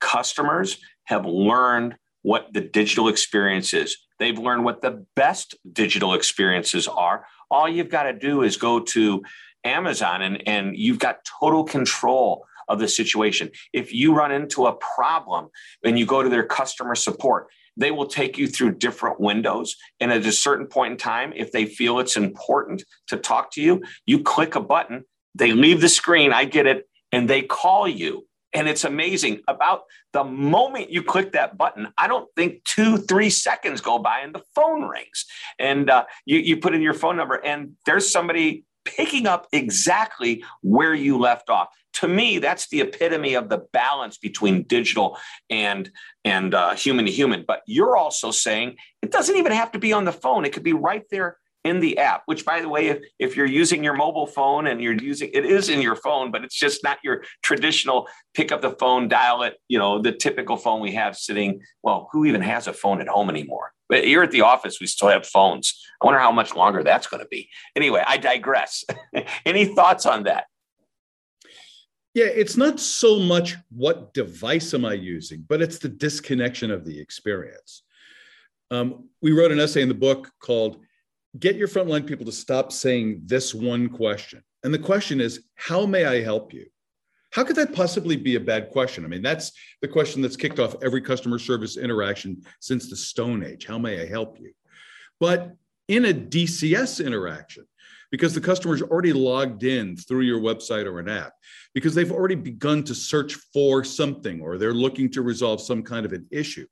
Customers 0.00 0.78
have 1.06 1.26
learned 1.26 1.96
what 2.22 2.52
the 2.52 2.60
digital 2.60 3.08
experience 3.08 3.74
is. 3.74 3.96
They've 4.20 4.38
learned 4.38 4.64
what 4.64 4.80
the 4.80 5.04
best 5.16 5.56
digital 5.72 6.14
experiences 6.14 6.86
are. 6.86 7.26
All 7.50 7.68
you've 7.68 7.88
got 7.88 8.04
to 8.04 8.12
do 8.12 8.42
is 8.42 8.56
go 8.56 8.78
to 8.78 9.24
Amazon 9.64 10.22
and, 10.22 10.46
and 10.46 10.76
you've 10.76 10.98
got 10.98 11.24
total 11.40 11.64
control 11.64 12.46
of 12.68 12.78
the 12.78 12.88
situation. 12.88 13.50
If 13.72 13.92
you 13.92 14.14
run 14.14 14.32
into 14.32 14.66
a 14.66 14.72
problem 14.74 15.48
and 15.84 15.98
you 15.98 16.06
go 16.06 16.22
to 16.22 16.28
their 16.28 16.44
customer 16.44 16.94
support, 16.94 17.48
they 17.76 17.90
will 17.90 18.06
take 18.06 18.38
you 18.38 18.46
through 18.46 18.72
different 18.72 19.20
windows. 19.20 19.76
And 20.00 20.12
at 20.12 20.26
a 20.26 20.32
certain 20.32 20.66
point 20.66 20.92
in 20.92 20.98
time, 20.98 21.32
if 21.34 21.52
they 21.52 21.66
feel 21.66 21.98
it's 21.98 22.16
important 22.16 22.84
to 23.08 23.16
talk 23.16 23.50
to 23.52 23.62
you, 23.62 23.82
you 24.06 24.22
click 24.22 24.54
a 24.54 24.60
button, 24.60 25.04
they 25.34 25.52
leave 25.52 25.80
the 25.80 25.88
screen, 25.88 26.32
I 26.32 26.44
get 26.44 26.66
it, 26.66 26.88
and 27.12 27.28
they 27.28 27.42
call 27.42 27.88
you. 27.88 28.26
And 28.54 28.68
it's 28.68 28.84
amazing. 28.84 29.40
About 29.48 29.84
the 30.12 30.24
moment 30.24 30.90
you 30.90 31.02
click 31.02 31.32
that 31.32 31.56
button, 31.56 31.88
I 31.96 32.06
don't 32.06 32.28
think 32.36 32.62
two, 32.64 32.98
three 32.98 33.30
seconds 33.30 33.80
go 33.80 33.98
by 33.98 34.20
and 34.20 34.34
the 34.34 34.42
phone 34.54 34.82
rings. 34.82 35.24
And 35.58 35.88
uh, 35.88 36.04
you, 36.26 36.38
you 36.38 36.58
put 36.58 36.74
in 36.74 36.82
your 36.82 36.92
phone 36.92 37.16
number, 37.16 37.36
and 37.36 37.72
there's 37.86 38.12
somebody 38.12 38.64
picking 38.84 39.26
up 39.26 39.46
exactly 39.52 40.44
where 40.62 40.94
you 40.94 41.18
left 41.18 41.50
off. 41.50 41.68
To 41.94 42.08
me, 42.08 42.38
that's 42.38 42.68
the 42.68 42.80
epitome 42.80 43.34
of 43.34 43.48
the 43.48 43.58
balance 43.72 44.16
between 44.16 44.62
digital 44.64 45.18
and 45.50 45.90
and 46.24 46.54
uh, 46.54 46.74
human 46.74 47.04
to 47.04 47.10
human. 47.10 47.44
But 47.46 47.62
you're 47.66 47.96
also 47.96 48.30
saying 48.30 48.76
it 49.02 49.10
doesn't 49.12 49.36
even 49.36 49.52
have 49.52 49.72
to 49.72 49.78
be 49.78 49.92
on 49.92 50.04
the 50.04 50.12
phone; 50.12 50.44
it 50.44 50.52
could 50.52 50.62
be 50.62 50.72
right 50.72 51.04
there 51.10 51.36
in 51.64 51.80
the 51.80 51.98
app. 51.98 52.22
Which, 52.26 52.44
by 52.44 52.60
the 52.60 52.68
way, 52.68 52.88
if, 52.88 53.02
if 53.18 53.36
you're 53.36 53.46
using 53.46 53.84
your 53.84 53.94
mobile 53.94 54.26
phone 54.26 54.66
and 54.66 54.80
you're 54.80 54.94
using 54.94 55.30
it 55.32 55.44
is 55.44 55.68
in 55.68 55.80
your 55.80 55.96
phone, 55.96 56.30
but 56.30 56.44
it's 56.44 56.58
just 56.58 56.82
not 56.82 56.98
your 57.04 57.24
traditional 57.42 58.08
pick 58.34 58.52
up 58.52 58.62
the 58.62 58.70
phone, 58.70 59.08
dial 59.08 59.42
it. 59.42 59.58
You 59.68 59.78
know, 59.78 60.00
the 60.00 60.12
typical 60.12 60.56
phone 60.56 60.80
we 60.80 60.92
have 60.92 61.16
sitting. 61.16 61.60
Well, 61.82 62.08
who 62.12 62.24
even 62.24 62.42
has 62.42 62.66
a 62.66 62.72
phone 62.72 63.00
at 63.00 63.08
home 63.08 63.30
anymore? 63.30 63.72
But 63.92 64.04
here 64.04 64.22
at 64.22 64.30
the 64.30 64.40
office, 64.40 64.80
we 64.80 64.86
still 64.86 65.10
have 65.10 65.26
phones. 65.26 65.78
I 66.00 66.06
wonder 66.06 66.18
how 66.18 66.32
much 66.32 66.54
longer 66.54 66.82
that's 66.82 67.06
going 67.06 67.22
to 67.22 67.28
be. 67.28 67.50
Anyway, 67.76 68.02
I 68.06 68.16
digress. 68.16 68.86
Any 69.44 69.66
thoughts 69.66 70.06
on 70.06 70.22
that? 70.22 70.46
Yeah, 72.14 72.24
it's 72.24 72.56
not 72.56 72.80
so 72.80 73.18
much 73.18 73.54
what 73.68 74.14
device 74.14 74.72
am 74.72 74.86
I 74.86 74.94
using, 74.94 75.44
but 75.46 75.60
it's 75.60 75.78
the 75.78 75.90
disconnection 75.90 76.70
of 76.70 76.86
the 76.86 76.98
experience. 76.98 77.82
Um, 78.70 79.10
we 79.20 79.32
wrote 79.32 79.52
an 79.52 79.60
essay 79.60 79.82
in 79.82 79.88
the 79.88 79.94
book 79.94 80.30
called 80.40 80.78
Get 81.38 81.56
Your 81.56 81.68
Frontline 81.68 82.06
People 82.06 82.24
to 82.24 82.32
Stop 82.32 82.72
Saying 82.72 83.20
This 83.26 83.54
One 83.54 83.90
Question. 83.90 84.42
And 84.64 84.72
the 84.72 84.78
question 84.78 85.20
is, 85.20 85.44
How 85.56 85.84
may 85.84 86.06
I 86.06 86.22
help 86.22 86.54
you? 86.54 86.64
How 87.32 87.44
could 87.44 87.56
that 87.56 87.74
possibly 87.74 88.16
be 88.16 88.34
a 88.36 88.40
bad 88.40 88.70
question? 88.70 89.04
I 89.04 89.08
mean, 89.08 89.22
that's 89.22 89.52
the 89.80 89.88
question 89.88 90.20
that's 90.20 90.36
kicked 90.36 90.60
off 90.60 90.76
every 90.82 91.00
customer 91.00 91.38
service 91.38 91.78
interaction 91.78 92.42
since 92.60 92.88
the 92.88 92.96
Stone 92.96 93.42
Age. 93.42 93.66
How 93.66 93.78
may 93.78 94.02
I 94.02 94.06
help 94.06 94.38
you? 94.38 94.52
But 95.18 95.56
in 95.88 96.04
a 96.04 96.12
DCS 96.12 97.04
interaction, 97.04 97.66
because 98.10 98.34
the 98.34 98.40
customer's 98.40 98.82
already 98.82 99.14
logged 99.14 99.64
in 99.64 99.96
through 99.96 100.20
your 100.20 100.40
website 100.40 100.84
or 100.84 100.98
an 100.98 101.08
app, 101.08 101.32
because 101.72 101.94
they've 101.94 102.12
already 102.12 102.34
begun 102.34 102.84
to 102.84 102.94
search 102.94 103.34
for 103.54 103.82
something 103.82 104.42
or 104.42 104.58
they're 104.58 104.74
looking 104.74 105.10
to 105.12 105.22
resolve 105.22 105.62
some 105.62 105.82
kind 105.82 106.04
of 106.04 106.12
an 106.12 106.26
issue. 106.30 106.66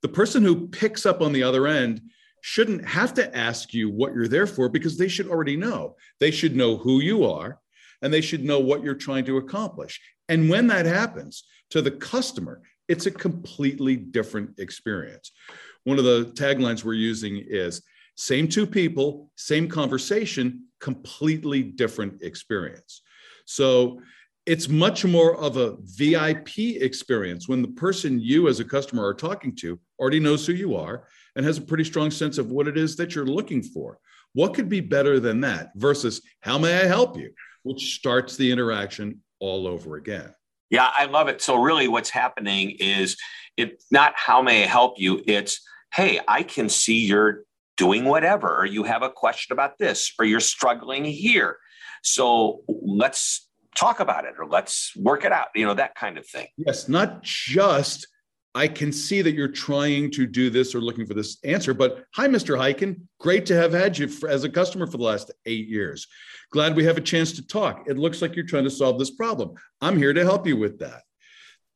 The 0.00 0.08
person 0.08 0.42
who 0.42 0.68
picks 0.68 1.04
up 1.04 1.20
on 1.20 1.32
the 1.32 1.42
other 1.42 1.66
end 1.66 2.00
shouldn't 2.40 2.86
have 2.86 3.12
to 3.14 3.36
ask 3.36 3.74
you 3.74 3.90
what 3.90 4.14
you're 4.14 4.28
there 4.28 4.46
for 4.46 4.70
because 4.70 4.96
they 4.96 5.08
should 5.08 5.28
already 5.28 5.56
know. 5.56 5.96
They 6.18 6.30
should 6.30 6.56
know 6.56 6.78
who 6.78 7.00
you 7.00 7.26
are 7.26 7.58
and 8.02 8.12
they 8.12 8.20
should 8.20 8.44
know 8.44 8.60
what 8.60 8.82
you're 8.82 8.94
trying 8.94 9.24
to 9.26 9.38
accomplish. 9.38 10.00
And 10.28 10.48
when 10.48 10.66
that 10.68 10.86
happens 10.86 11.44
to 11.70 11.82
the 11.82 11.90
customer, 11.90 12.62
it's 12.88 13.06
a 13.06 13.10
completely 13.10 13.96
different 13.96 14.58
experience. 14.58 15.32
One 15.84 15.98
of 15.98 16.04
the 16.04 16.32
taglines 16.34 16.84
we're 16.84 16.94
using 16.94 17.36
is 17.36 17.82
same 18.16 18.48
two 18.48 18.66
people, 18.66 19.30
same 19.36 19.68
conversation, 19.68 20.64
completely 20.80 21.62
different 21.62 22.22
experience. 22.22 23.02
So 23.44 24.00
it's 24.46 24.68
much 24.68 25.04
more 25.04 25.36
of 25.36 25.56
a 25.56 25.76
VIP 25.82 26.58
experience 26.80 27.48
when 27.48 27.62
the 27.62 27.68
person 27.68 28.18
you 28.18 28.48
as 28.48 28.60
a 28.60 28.64
customer 28.64 29.06
are 29.06 29.14
talking 29.14 29.54
to 29.56 29.78
already 29.98 30.20
knows 30.20 30.46
who 30.46 30.54
you 30.54 30.74
are 30.74 31.06
and 31.36 31.44
has 31.44 31.58
a 31.58 31.62
pretty 31.62 31.84
strong 31.84 32.10
sense 32.10 32.38
of 32.38 32.50
what 32.50 32.66
it 32.66 32.78
is 32.78 32.96
that 32.96 33.14
you're 33.14 33.26
looking 33.26 33.62
for. 33.62 33.98
What 34.32 34.54
could 34.54 34.68
be 34.68 34.80
better 34.80 35.20
than 35.20 35.40
that 35.42 35.72
versus 35.76 36.22
how 36.40 36.58
may 36.58 36.80
I 36.80 36.86
help 36.86 37.16
you? 37.16 37.32
Which 37.68 37.94
starts 37.94 38.36
the 38.36 38.50
interaction 38.50 39.22
all 39.40 39.66
over 39.66 39.96
again. 39.96 40.34
Yeah, 40.70 40.90
I 40.96 41.04
love 41.04 41.28
it. 41.28 41.42
So 41.42 41.56
really 41.56 41.86
what's 41.86 42.10
happening 42.10 42.76
is 42.80 43.16
it's 43.56 43.86
not 43.90 44.14
how 44.16 44.40
may 44.42 44.64
I 44.64 44.66
help 44.66 44.98
you, 44.98 45.22
it's 45.26 45.60
hey, 45.94 46.20
I 46.26 46.42
can 46.42 46.68
see 46.68 47.06
you're 47.06 47.42
doing 47.76 48.04
whatever 48.04 48.56
or 48.58 48.66
you 48.66 48.84
have 48.84 49.02
a 49.02 49.10
question 49.10 49.52
about 49.52 49.78
this 49.78 50.12
or 50.18 50.24
you're 50.24 50.40
struggling 50.40 51.04
here. 51.04 51.58
So 52.02 52.62
let's 52.68 53.48
talk 53.76 54.00
about 54.00 54.24
it 54.24 54.34
or 54.38 54.46
let's 54.46 54.92
work 54.96 55.24
it 55.24 55.32
out, 55.32 55.48
you 55.54 55.66
know, 55.66 55.74
that 55.74 55.94
kind 55.94 56.18
of 56.18 56.26
thing. 56.26 56.48
Yes, 56.56 56.88
not 56.88 57.22
just 57.22 58.06
I 58.58 58.66
can 58.66 58.90
see 58.90 59.22
that 59.22 59.36
you're 59.36 59.46
trying 59.46 60.10
to 60.10 60.26
do 60.26 60.50
this 60.50 60.74
or 60.74 60.80
looking 60.80 61.06
for 61.06 61.14
this 61.14 61.38
answer. 61.44 61.72
But 61.72 62.04
hi, 62.12 62.26
Mr. 62.26 62.58
Hyken. 62.58 63.02
Great 63.20 63.46
to 63.46 63.54
have 63.54 63.72
had 63.72 63.96
you 63.96 64.08
for, 64.08 64.28
as 64.28 64.42
a 64.42 64.48
customer 64.48 64.84
for 64.88 64.96
the 64.96 65.04
last 65.04 65.30
eight 65.46 65.68
years. 65.68 66.08
Glad 66.50 66.74
we 66.74 66.82
have 66.82 66.96
a 66.96 67.00
chance 67.00 67.30
to 67.34 67.46
talk. 67.46 67.84
It 67.86 67.96
looks 67.96 68.20
like 68.20 68.34
you're 68.34 68.44
trying 68.44 68.64
to 68.64 68.70
solve 68.70 68.98
this 68.98 69.12
problem. 69.12 69.54
I'm 69.80 69.96
here 69.96 70.12
to 70.12 70.24
help 70.24 70.44
you 70.44 70.56
with 70.56 70.80
that. 70.80 71.02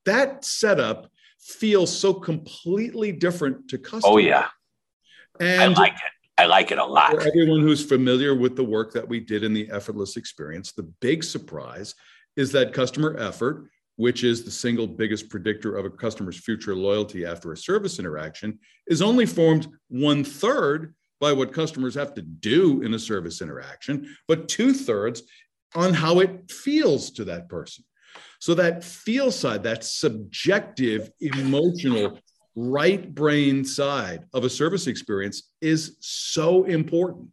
That 0.07 0.45
setup 0.45 1.09
feels 1.39 1.97
so 1.97 2.13
completely 2.13 3.13
different 3.13 3.69
to 3.69 3.79
customers. 3.79 4.03
Oh, 4.05 4.17
yeah. 4.17 4.49
And 5.39 5.77
I 5.77 5.81
like 5.81 5.93
it. 5.93 6.13
I 6.37 6.47
like 6.47 6.73
it 6.73 6.79
a 6.79 6.85
lot. 6.85 7.13
For 7.13 7.21
everyone 7.21 7.61
who's 7.61 7.87
familiar 7.87 8.35
with 8.35 8.57
the 8.57 8.65
work 8.65 8.93
that 8.95 9.09
we 9.09 9.21
did 9.21 9.45
in 9.45 9.55
the 9.55 9.71
effortless 9.71 10.17
experience, 10.17 10.73
the 10.73 10.83
big 10.83 11.23
surprise 11.23 11.95
is 12.35 12.51
that 12.53 12.73
customer 12.73 13.17
effort 13.21 13.69
which 14.03 14.25
is 14.25 14.43
the 14.43 14.51
single 14.51 14.89
biggest 14.89 15.31
predictor 15.31 15.77
of 15.77 15.85
a 15.85 15.91
customer's 15.91 16.37
future 16.37 16.75
loyalty 16.75 17.25
after 17.25 17.53
a 17.53 17.57
service 17.57 18.01
interaction, 18.01 18.59
is 18.89 19.01
only 19.01 19.25
formed 19.25 19.69
one 19.87 20.25
third 20.25 20.93
by 21.21 21.33
what 21.33 21.53
customers 21.53 21.95
have 21.95 22.13
to 22.13 22.21
do 22.21 22.83
in 22.83 22.95
a 22.95 22.99
service 22.99 23.41
interaction, 23.41 24.13
but 24.27 24.49
two 24.49 24.73
thirds 24.75 25.23
on 25.77 25.95
how 25.95 26.19
it 26.19 26.51
feels 26.51 27.13
to 27.13 27.23
that 27.25 27.49
person. 27.49 27.85
So, 28.41 28.55
that 28.55 28.83
feel 28.83 29.31
side, 29.31 29.63
that 29.63 29.85
subjective, 29.85 31.09
emotional, 31.21 32.19
right 32.57 33.15
brain 33.15 33.65
side 33.65 34.25
of 34.35 34.43
a 34.43 34.51
service 34.51 34.89
experience 34.89 35.53
is 35.61 35.97
so 36.01 36.65
important. 36.65 37.29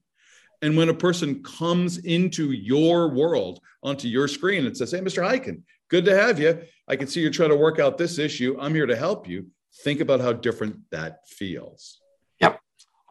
And 0.61 0.77
when 0.77 0.89
a 0.89 0.93
person 0.93 1.41
comes 1.41 1.97
into 1.97 2.51
your 2.51 3.09
world, 3.09 3.59
onto 3.81 4.07
your 4.07 4.27
screen 4.27 4.65
and 4.65 4.75
says, 4.75 4.91
Hey, 4.91 4.99
Mr. 4.99 5.23
Hyken, 5.23 5.63
Good 5.89 6.05
to 6.05 6.15
have 6.15 6.39
you. 6.39 6.61
I 6.87 6.95
can 6.95 7.07
see 7.07 7.21
you're 7.21 7.31
trying 7.31 7.49
to 7.49 7.55
work 7.55 7.79
out 7.79 7.97
this 7.97 8.19
issue. 8.19 8.55
I'm 8.59 8.75
here 8.75 8.85
to 8.85 8.95
help 8.95 9.27
you. 9.27 9.47
Think 9.83 10.01
about 10.01 10.21
how 10.21 10.33
different 10.33 10.77
that 10.91 11.27
feels. 11.27 11.99
Yep. 12.39 12.59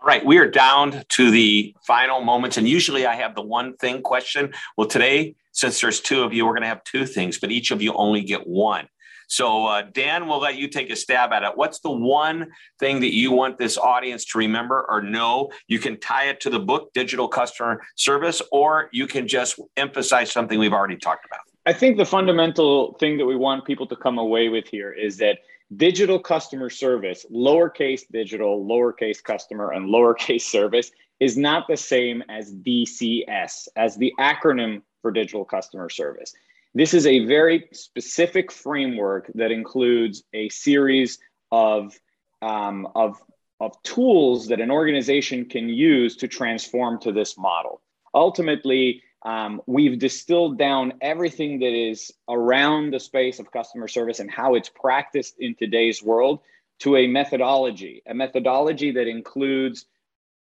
All 0.01 0.07
right. 0.07 0.25
We 0.25 0.39
are 0.39 0.49
down 0.49 1.03
to 1.09 1.31
the 1.31 1.75
final 1.87 2.21
moments. 2.21 2.57
And 2.57 2.69
usually 2.69 3.05
I 3.05 3.17
have 3.17 3.35
the 3.35 3.43
one 3.43 3.77
thing 3.77 4.03
question. 4.03 4.53
Well, 4.77 4.87
today, 4.87 5.35
since 5.53 5.81
there's 5.81 6.01
two 6.01 6.23
of 6.23 6.33
you, 6.33 6.47
we're 6.47 6.53
going 6.53 6.63
to 6.63 6.69
have 6.69 6.85
two 6.85 7.05
things, 7.05 7.39
but 7.39 7.51
each 7.51 7.73
of 7.73 7.83
you 7.83 7.93
only 7.95 8.23
get 8.23 8.47
one. 8.47 8.89
So, 9.31 9.67
uh, 9.67 9.83
Dan, 9.83 10.27
we'll 10.27 10.41
let 10.41 10.57
you 10.57 10.69
take 10.69 10.89
a 10.89 10.97
stab 10.97 11.33
at 11.33 11.43
it. 11.43 11.53
What's 11.55 11.81
the 11.81 11.91
one 11.91 12.47
thing 12.79 13.01
that 13.01 13.13
you 13.13 13.31
want 13.31 13.59
this 13.59 13.77
audience 13.77 14.25
to 14.27 14.39
remember 14.39 14.87
or 14.89 15.03
know? 15.03 15.51
You 15.67 15.79
can 15.79 16.01
tie 16.01 16.29
it 16.29 16.41
to 16.43 16.51
the 16.51 16.61
book, 16.61 16.93
Digital 16.95 17.29
Customer 17.29 17.83
Service, 17.95 18.41
or 18.51 18.89
you 18.91 19.07
can 19.07 19.29
just 19.29 19.61
emphasize 19.77 20.33
something 20.33 20.59
we've 20.59 20.73
already 20.73 20.97
talked 20.97 21.27
about. 21.27 21.41
I 21.69 21.75
think 21.75 21.99
the 21.99 22.07
fundamental 22.07 22.95
thing 22.95 23.19
that 23.19 23.27
we 23.27 23.37
want 23.37 23.67
people 23.67 23.87
to 23.89 23.95
come 23.95 24.17
away 24.17 24.49
with 24.49 24.67
here 24.67 24.91
is 24.91 25.19
that 25.19 25.41
digital 25.77 26.19
customer 26.19 26.71
service, 26.71 27.27
lowercase 27.31 28.05
digital, 28.11 28.65
lowercase 28.65 29.23
customer, 29.23 29.73
and 29.73 29.91
lowercase 29.91 30.41
service 30.57 30.91
is 31.21 31.37
not 31.37 31.69
the 31.69 31.77
same 31.77 32.25
as 32.31 32.55
DCS, 32.55 33.69
as 33.77 33.99
the 33.99 34.15
acronym 34.19 34.81
for 35.03 35.11
digital 35.11 35.45
customer 35.45 35.91
service. 35.91 36.33
This 36.75 36.95
is 36.95 37.07
a 37.07 37.27
very 37.27 37.69
specific 37.75 38.51
framework 38.51 39.31
that 39.35 39.51
includes 39.51 40.23
a 40.33 40.49
series 40.49 41.19
of, 41.53 41.95
um, 42.41 42.89
of, 42.95 43.21
of 43.61 43.75
tools 43.83 44.49
that 44.49 44.63
an 44.63 44.71
organization 44.71 45.45
can 45.45 45.69
use 45.69 46.17
to 46.17 46.29
transform 46.29 46.99
to 47.01 47.13
this 47.13 47.37
model. 47.37 47.83
Ultimately, 48.15 49.03
um, 49.23 49.61
we've 49.67 49.99
distilled 49.99 50.59
down 50.59 50.95
everything 51.01 51.59
that 51.59 51.73
is 51.73 52.13
around 52.29 52.93
the 52.93 53.01
space 53.01 53.41
of 53.41 53.51
customer 53.51 53.89
service 53.89 54.21
and 54.21 54.31
how 54.31 54.55
it's 54.55 54.69
practiced 54.69 55.37
in 55.39 55.55
today's 55.55 56.03
world 56.03 56.41
to 56.81 56.97
a 56.97 57.07
methodology, 57.09 58.03
a 58.07 58.15
methodology 58.15 58.93
that 58.93 59.09
includes 59.09 59.87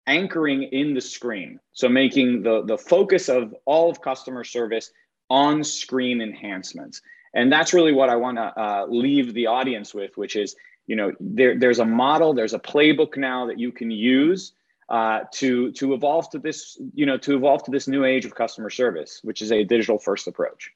anchoring 0.07 0.63
in 0.63 0.93
the 0.93 1.01
screen. 1.01 1.59
So 1.73 1.87
making 1.87 2.43
the, 2.43 2.63
the 2.65 2.77
focus 2.77 3.29
of 3.29 3.55
all 3.65 3.89
of 3.89 4.01
customer 4.01 4.43
service 4.43 4.91
on 5.29 5.63
screen 5.63 6.21
enhancements. 6.21 7.01
And 7.33 7.51
that's 7.51 7.73
really 7.73 7.93
what 7.93 8.09
I 8.09 8.15
want 8.15 8.37
to 8.37 8.59
uh, 8.59 8.85
leave 8.89 9.33
the 9.33 9.47
audience 9.47 9.93
with, 9.93 10.17
which 10.17 10.35
is, 10.35 10.55
you 10.87 10.95
know, 10.95 11.11
there, 11.19 11.57
there's 11.57 11.79
a 11.79 11.85
model, 11.85 12.33
there's 12.33 12.53
a 12.53 12.59
playbook 12.59 13.17
now 13.17 13.45
that 13.47 13.59
you 13.59 13.71
can 13.71 13.91
use 13.91 14.53
uh, 14.93 15.25
to 15.31 15.71
to 15.71 15.95
evolve 15.95 16.29
to 16.29 16.37
this, 16.37 16.79
you 16.93 17.07
know, 17.07 17.17
to 17.17 17.35
evolve 17.35 17.63
to 17.63 17.71
this 17.71 17.87
new 17.87 18.05
age 18.05 18.25
of 18.25 18.35
customer 18.35 18.69
service, 18.69 19.21
which 19.23 19.41
is 19.41 19.51
a 19.51 19.63
digital 19.63 19.97
first 19.97 20.27
approach. 20.27 20.69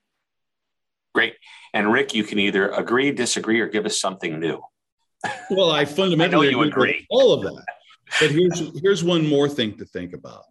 Great. 1.13 1.35
And 1.71 1.93
Rick, 1.93 2.15
you 2.15 2.23
can 2.23 2.39
either 2.39 2.71
agree, 2.71 3.11
disagree, 3.11 3.59
or 3.59 3.67
give 3.67 3.85
us 3.85 4.01
something 4.01 4.39
new. 4.39 4.59
Well, 5.51 5.69
I 5.69 5.85
fundamentally 5.85 6.47
I 6.47 6.49
you 6.49 6.61
agree 6.63 7.05
all 7.11 7.31
of 7.31 7.43
that. 7.43 7.63
But 8.19 8.31
here's 8.31 8.81
here's 8.81 9.03
one 9.03 9.27
more 9.27 9.47
thing 9.47 9.77
to 9.77 9.85
think 9.85 10.13
about. 10.13 10.45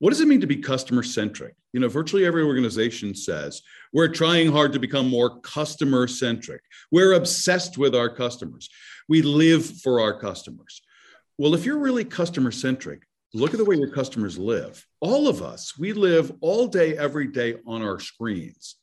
What 0.00 0.10
does 0.10 0.20
it 0.20 0.26
mean 0.26 0.40
to 0.40 0.48
be 0.48 0.56
customer 0.56 1.04
centric? 1.04 1.54
You 1.72 1.78
know, 1.78 1.88
virtually 1.88 2.26
every 2.26 2.42
organization 2.42 3.14
says 3.14 3.62
we're 3.92 4.08
trying 4.08 4.50
hard 4.50 4.72
to 4.72 4.80
become 4.80 5.08
more 5.08 5.38
customer 5.40 6.08
centric. 6.08 6.62
We're 6.90 7.12
obsessed 7.12 7.78
with 7.78 7.94
our 7.94 8.08
customers. 8.12 8.68
We 9.08 9.22
live 9.22 9.64
for 9.82 10.00
our 10.00 10.18
customers. 10.18 10.82
Well, 11.38 11.54
if 11.54 11.64
you're 11.64 11.78
really 11.78 12.04
customer 12.04 12.50
centric, 12.50 13.02
look 13.32 13.52
at 13.52 13.58
the 13.58 13.64
way 13.64 13.76
your 13.76 13.90
customers 13.90 14.38
live. 14.38 14.84
All 15.00 15.28
of 15.28 15.42
us, 15.42 15.78
we 15.78 15.92
live 15.92 16.32
all 16.40 16.66
day, 16.66 16.96
every 16.96 17.28
day 17.28 17.56
on 17.66 17.82
our 17.82 18.00
screens. 18.00 18.76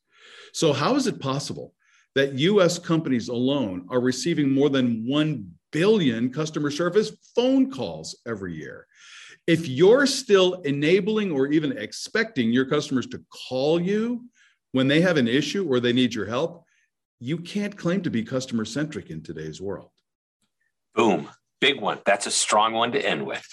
So, 0.53 0.71
how 0.73 0.95
is 0.95 1.07
it 1.07 1.19
possible 1.19 1.73
that 2.15 2.33
US 2.33 2.79
companies 2.79 3.27
alone 3.27 3.85
are 3.89 3.99
receiving 3.99 4.49
more 4.49 4.69
than 4.69 5.05
1 5.05 5.51
billion 5.71 6.31
customer 6.31 6.71
service 6.71 7.11
phone 7.35 7.69
calls 7.69 8.17
every 8.25 8.55
year? 8.55 8.87
if 9.47 9.67
you're 9.67 10.07
still 10.07 10.55
enabling 10.61 11.31
or 11.31 11.47
even 11.47 11.77
expecting 11.77 12.51
your 12.51 12.65
customers 12.65 13.07
to 13.07 13.23
call 13.29 13.79
you 13.79 14.25
when 14.71 14.87
they 14.87 15.01
have 15.01 15.17
an 15.17 15.27
issue 15.27 15.67
or 15.67 15.79
they 15.79 15.93
need 15.93 16.13
your 16.13 16.25
help, 16.25 16.65
you 17.19 17.37
can't 17.37 17.77
claim 17.77 18.01
to 18.01 18.09
be 18.09 18.23
customer 18.23 18.65
centric 18.65 19.09
in 19.09 19.21
today's 19.21 19.61
world. 19.61 19.91
Boom. 20.95 21.29
Big 21.65 21.81
one. 21.81 21.97
That's 22.05 22.27
a 22.27 22.31
strong 22.31 22.73
one 22.73 22.91
to 22.91 23.03
end 23.03 23.25
with. 23.25 23.43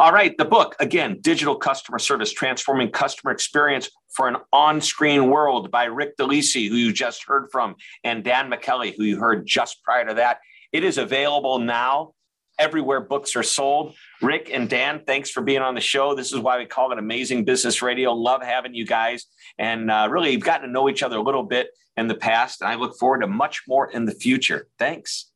All 0.00 0.10
right. 0.10 0.36
The 0.36 0.44
book, 0.44 0.74
again, 0.80 1.18
Digital 1.20 1.54
Customer 1.54 2.00
Service 2.00 2.32
Transforming 2.32 2.90
Customer 2.90 3.30
Experience 3.30 3.88
for 4.16 4.26
an 4.26 4.38
On 4.52 4.80
Screen 4.80 5.30
World 5.30 5.70
by 5.70 5.84
Rick 5.84 6.16
DeLisi, 6.16 6.68
who 6.68 6.74
you 6.74 6.92
just 6.92 7.22
heard 7.28 7.46
from, 7.52 7.76
and 8.02 8.24
Dan 8.24 8.50
Michaeli, 8.50 8.96
who 8.96 9.04
you 9.04 9.20
heard 9.20 9.46
just 9.46 9.84
prior 9.84 10.04
to 10.04 10.14
that. 10.14 10.40
It 10.72 10.82
is 10.82 10.98
available 10.98 11.60
now 11.60 12.14
everywhere 12.58 13.02
books 13.02 13.36
are 13.36 13.44
sold. 13.44 13.94
Rick 14.20 14.50
and 14.52 14.68
Dan, 14.68 15.02
thanks 15.06 15.30
for 15.30 15.40
being 15.40 15.62
on 15.62 15.76
the 15.76 15.80
show. 15.80 16.16
This 16.16 16.32
is 16.32 16.40
why 16.40 16.58
we 16.58 16.66
call 16.66 16.90
it 16.90 16.98
Amazing 16.98 17.44
Business 17.44 17.82
Radio. 17.82 18.12
Love 18.12 18.42
having 18.42 18.74
you 18.74 18.84
guys. 18.84 19.26
And 19.58 19.92
uh, 19.92 20.08
really, 20.10 20.32
you've 20.32 20.42
gotten 20.42 20.66
to 20.66 20.72
know 20.72 20.88
each 20.88 21.04
other 21.04 21.18
a 21.18 21.22
little 21.22 21.44
bit 21.44 21.68
in 21.96 22.08
the 22.08 22.16
past. 22.16 22.62
And 22.62 22.68
I 22.68 22.74
look 22.74 22.98
forward 22.98 23.20
to 23.20 23.28
much 23.28 23.62
more 23.68 23.88
in 23.88 24.06
the 24.06 24.12
future. 24.12 24.66
Thanks. 24.76 25.29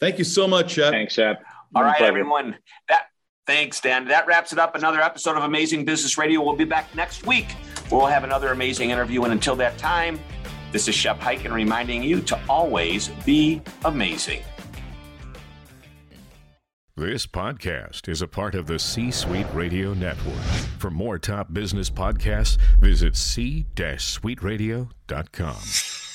Thank 0.00 0.18
you 0.18 0.24
so 0.24 0.48
much, 0.48 0.72
Shep. 0.72 0.92
Thanks, 0.92 1.14
Shep. 1.14 1.42
All 1.74 1.82
right, 1.82 2.00
everyone. 2.00 2.56
That 2.88 3.02
Thanks, 3.46 3.80
Dan. 3.80 4.06
That 4.06 4.26
wraps 4.28 4.52
it 4.52 4.60
up. 4.60 4.76
Another 4.76 5.00
episode 5.00 5.36
of 5.36 5.42
Amazing 5.42 5.84
Business 5.84 6.16
Radio. 6.16 6.40
We'll 6.40 6.54
be 6.54 6.64
back 6.64 6.94
next 6.94 7.26
week. 7.26 7.48
We'll 7.90 8.06
have 8.06 8.22
another 8.22 8.52
amazing 8.52 8.90
interview. 8.90 9.24
And 9.24 9.32
until 9.32 9.56
that 9.56 9.76
time, 9.76 10.20
this 10.70 10.86
is 10.86 10.94
Shep 10.94 11.18
Hyken 11.18 11.52
reminding 11.52 12.04
you 12.04 12.20
to 12.20 12.38
always 12.48 13.08
be 13.26 13.60
amazing. 13.84 14.44
This 16.96 17.26
podcast 17.26 18.08
is 18.08 18.22
a 18.22 18.28
part 18.28 18.54
of 18.54 18.68
the 18.68 18.78
C 18.78 19.10
Suite 19.10 19.48
Radio 19.52 19.94
Network. 19.94 20.44
For 20.78 20.90
more 20.90 21.18
top 21.18 21.52
business 21.52 21.90
podcasts, 21.90 22.56
visit 22.78 23.16
c-suiteradio.com. 23.16 26.09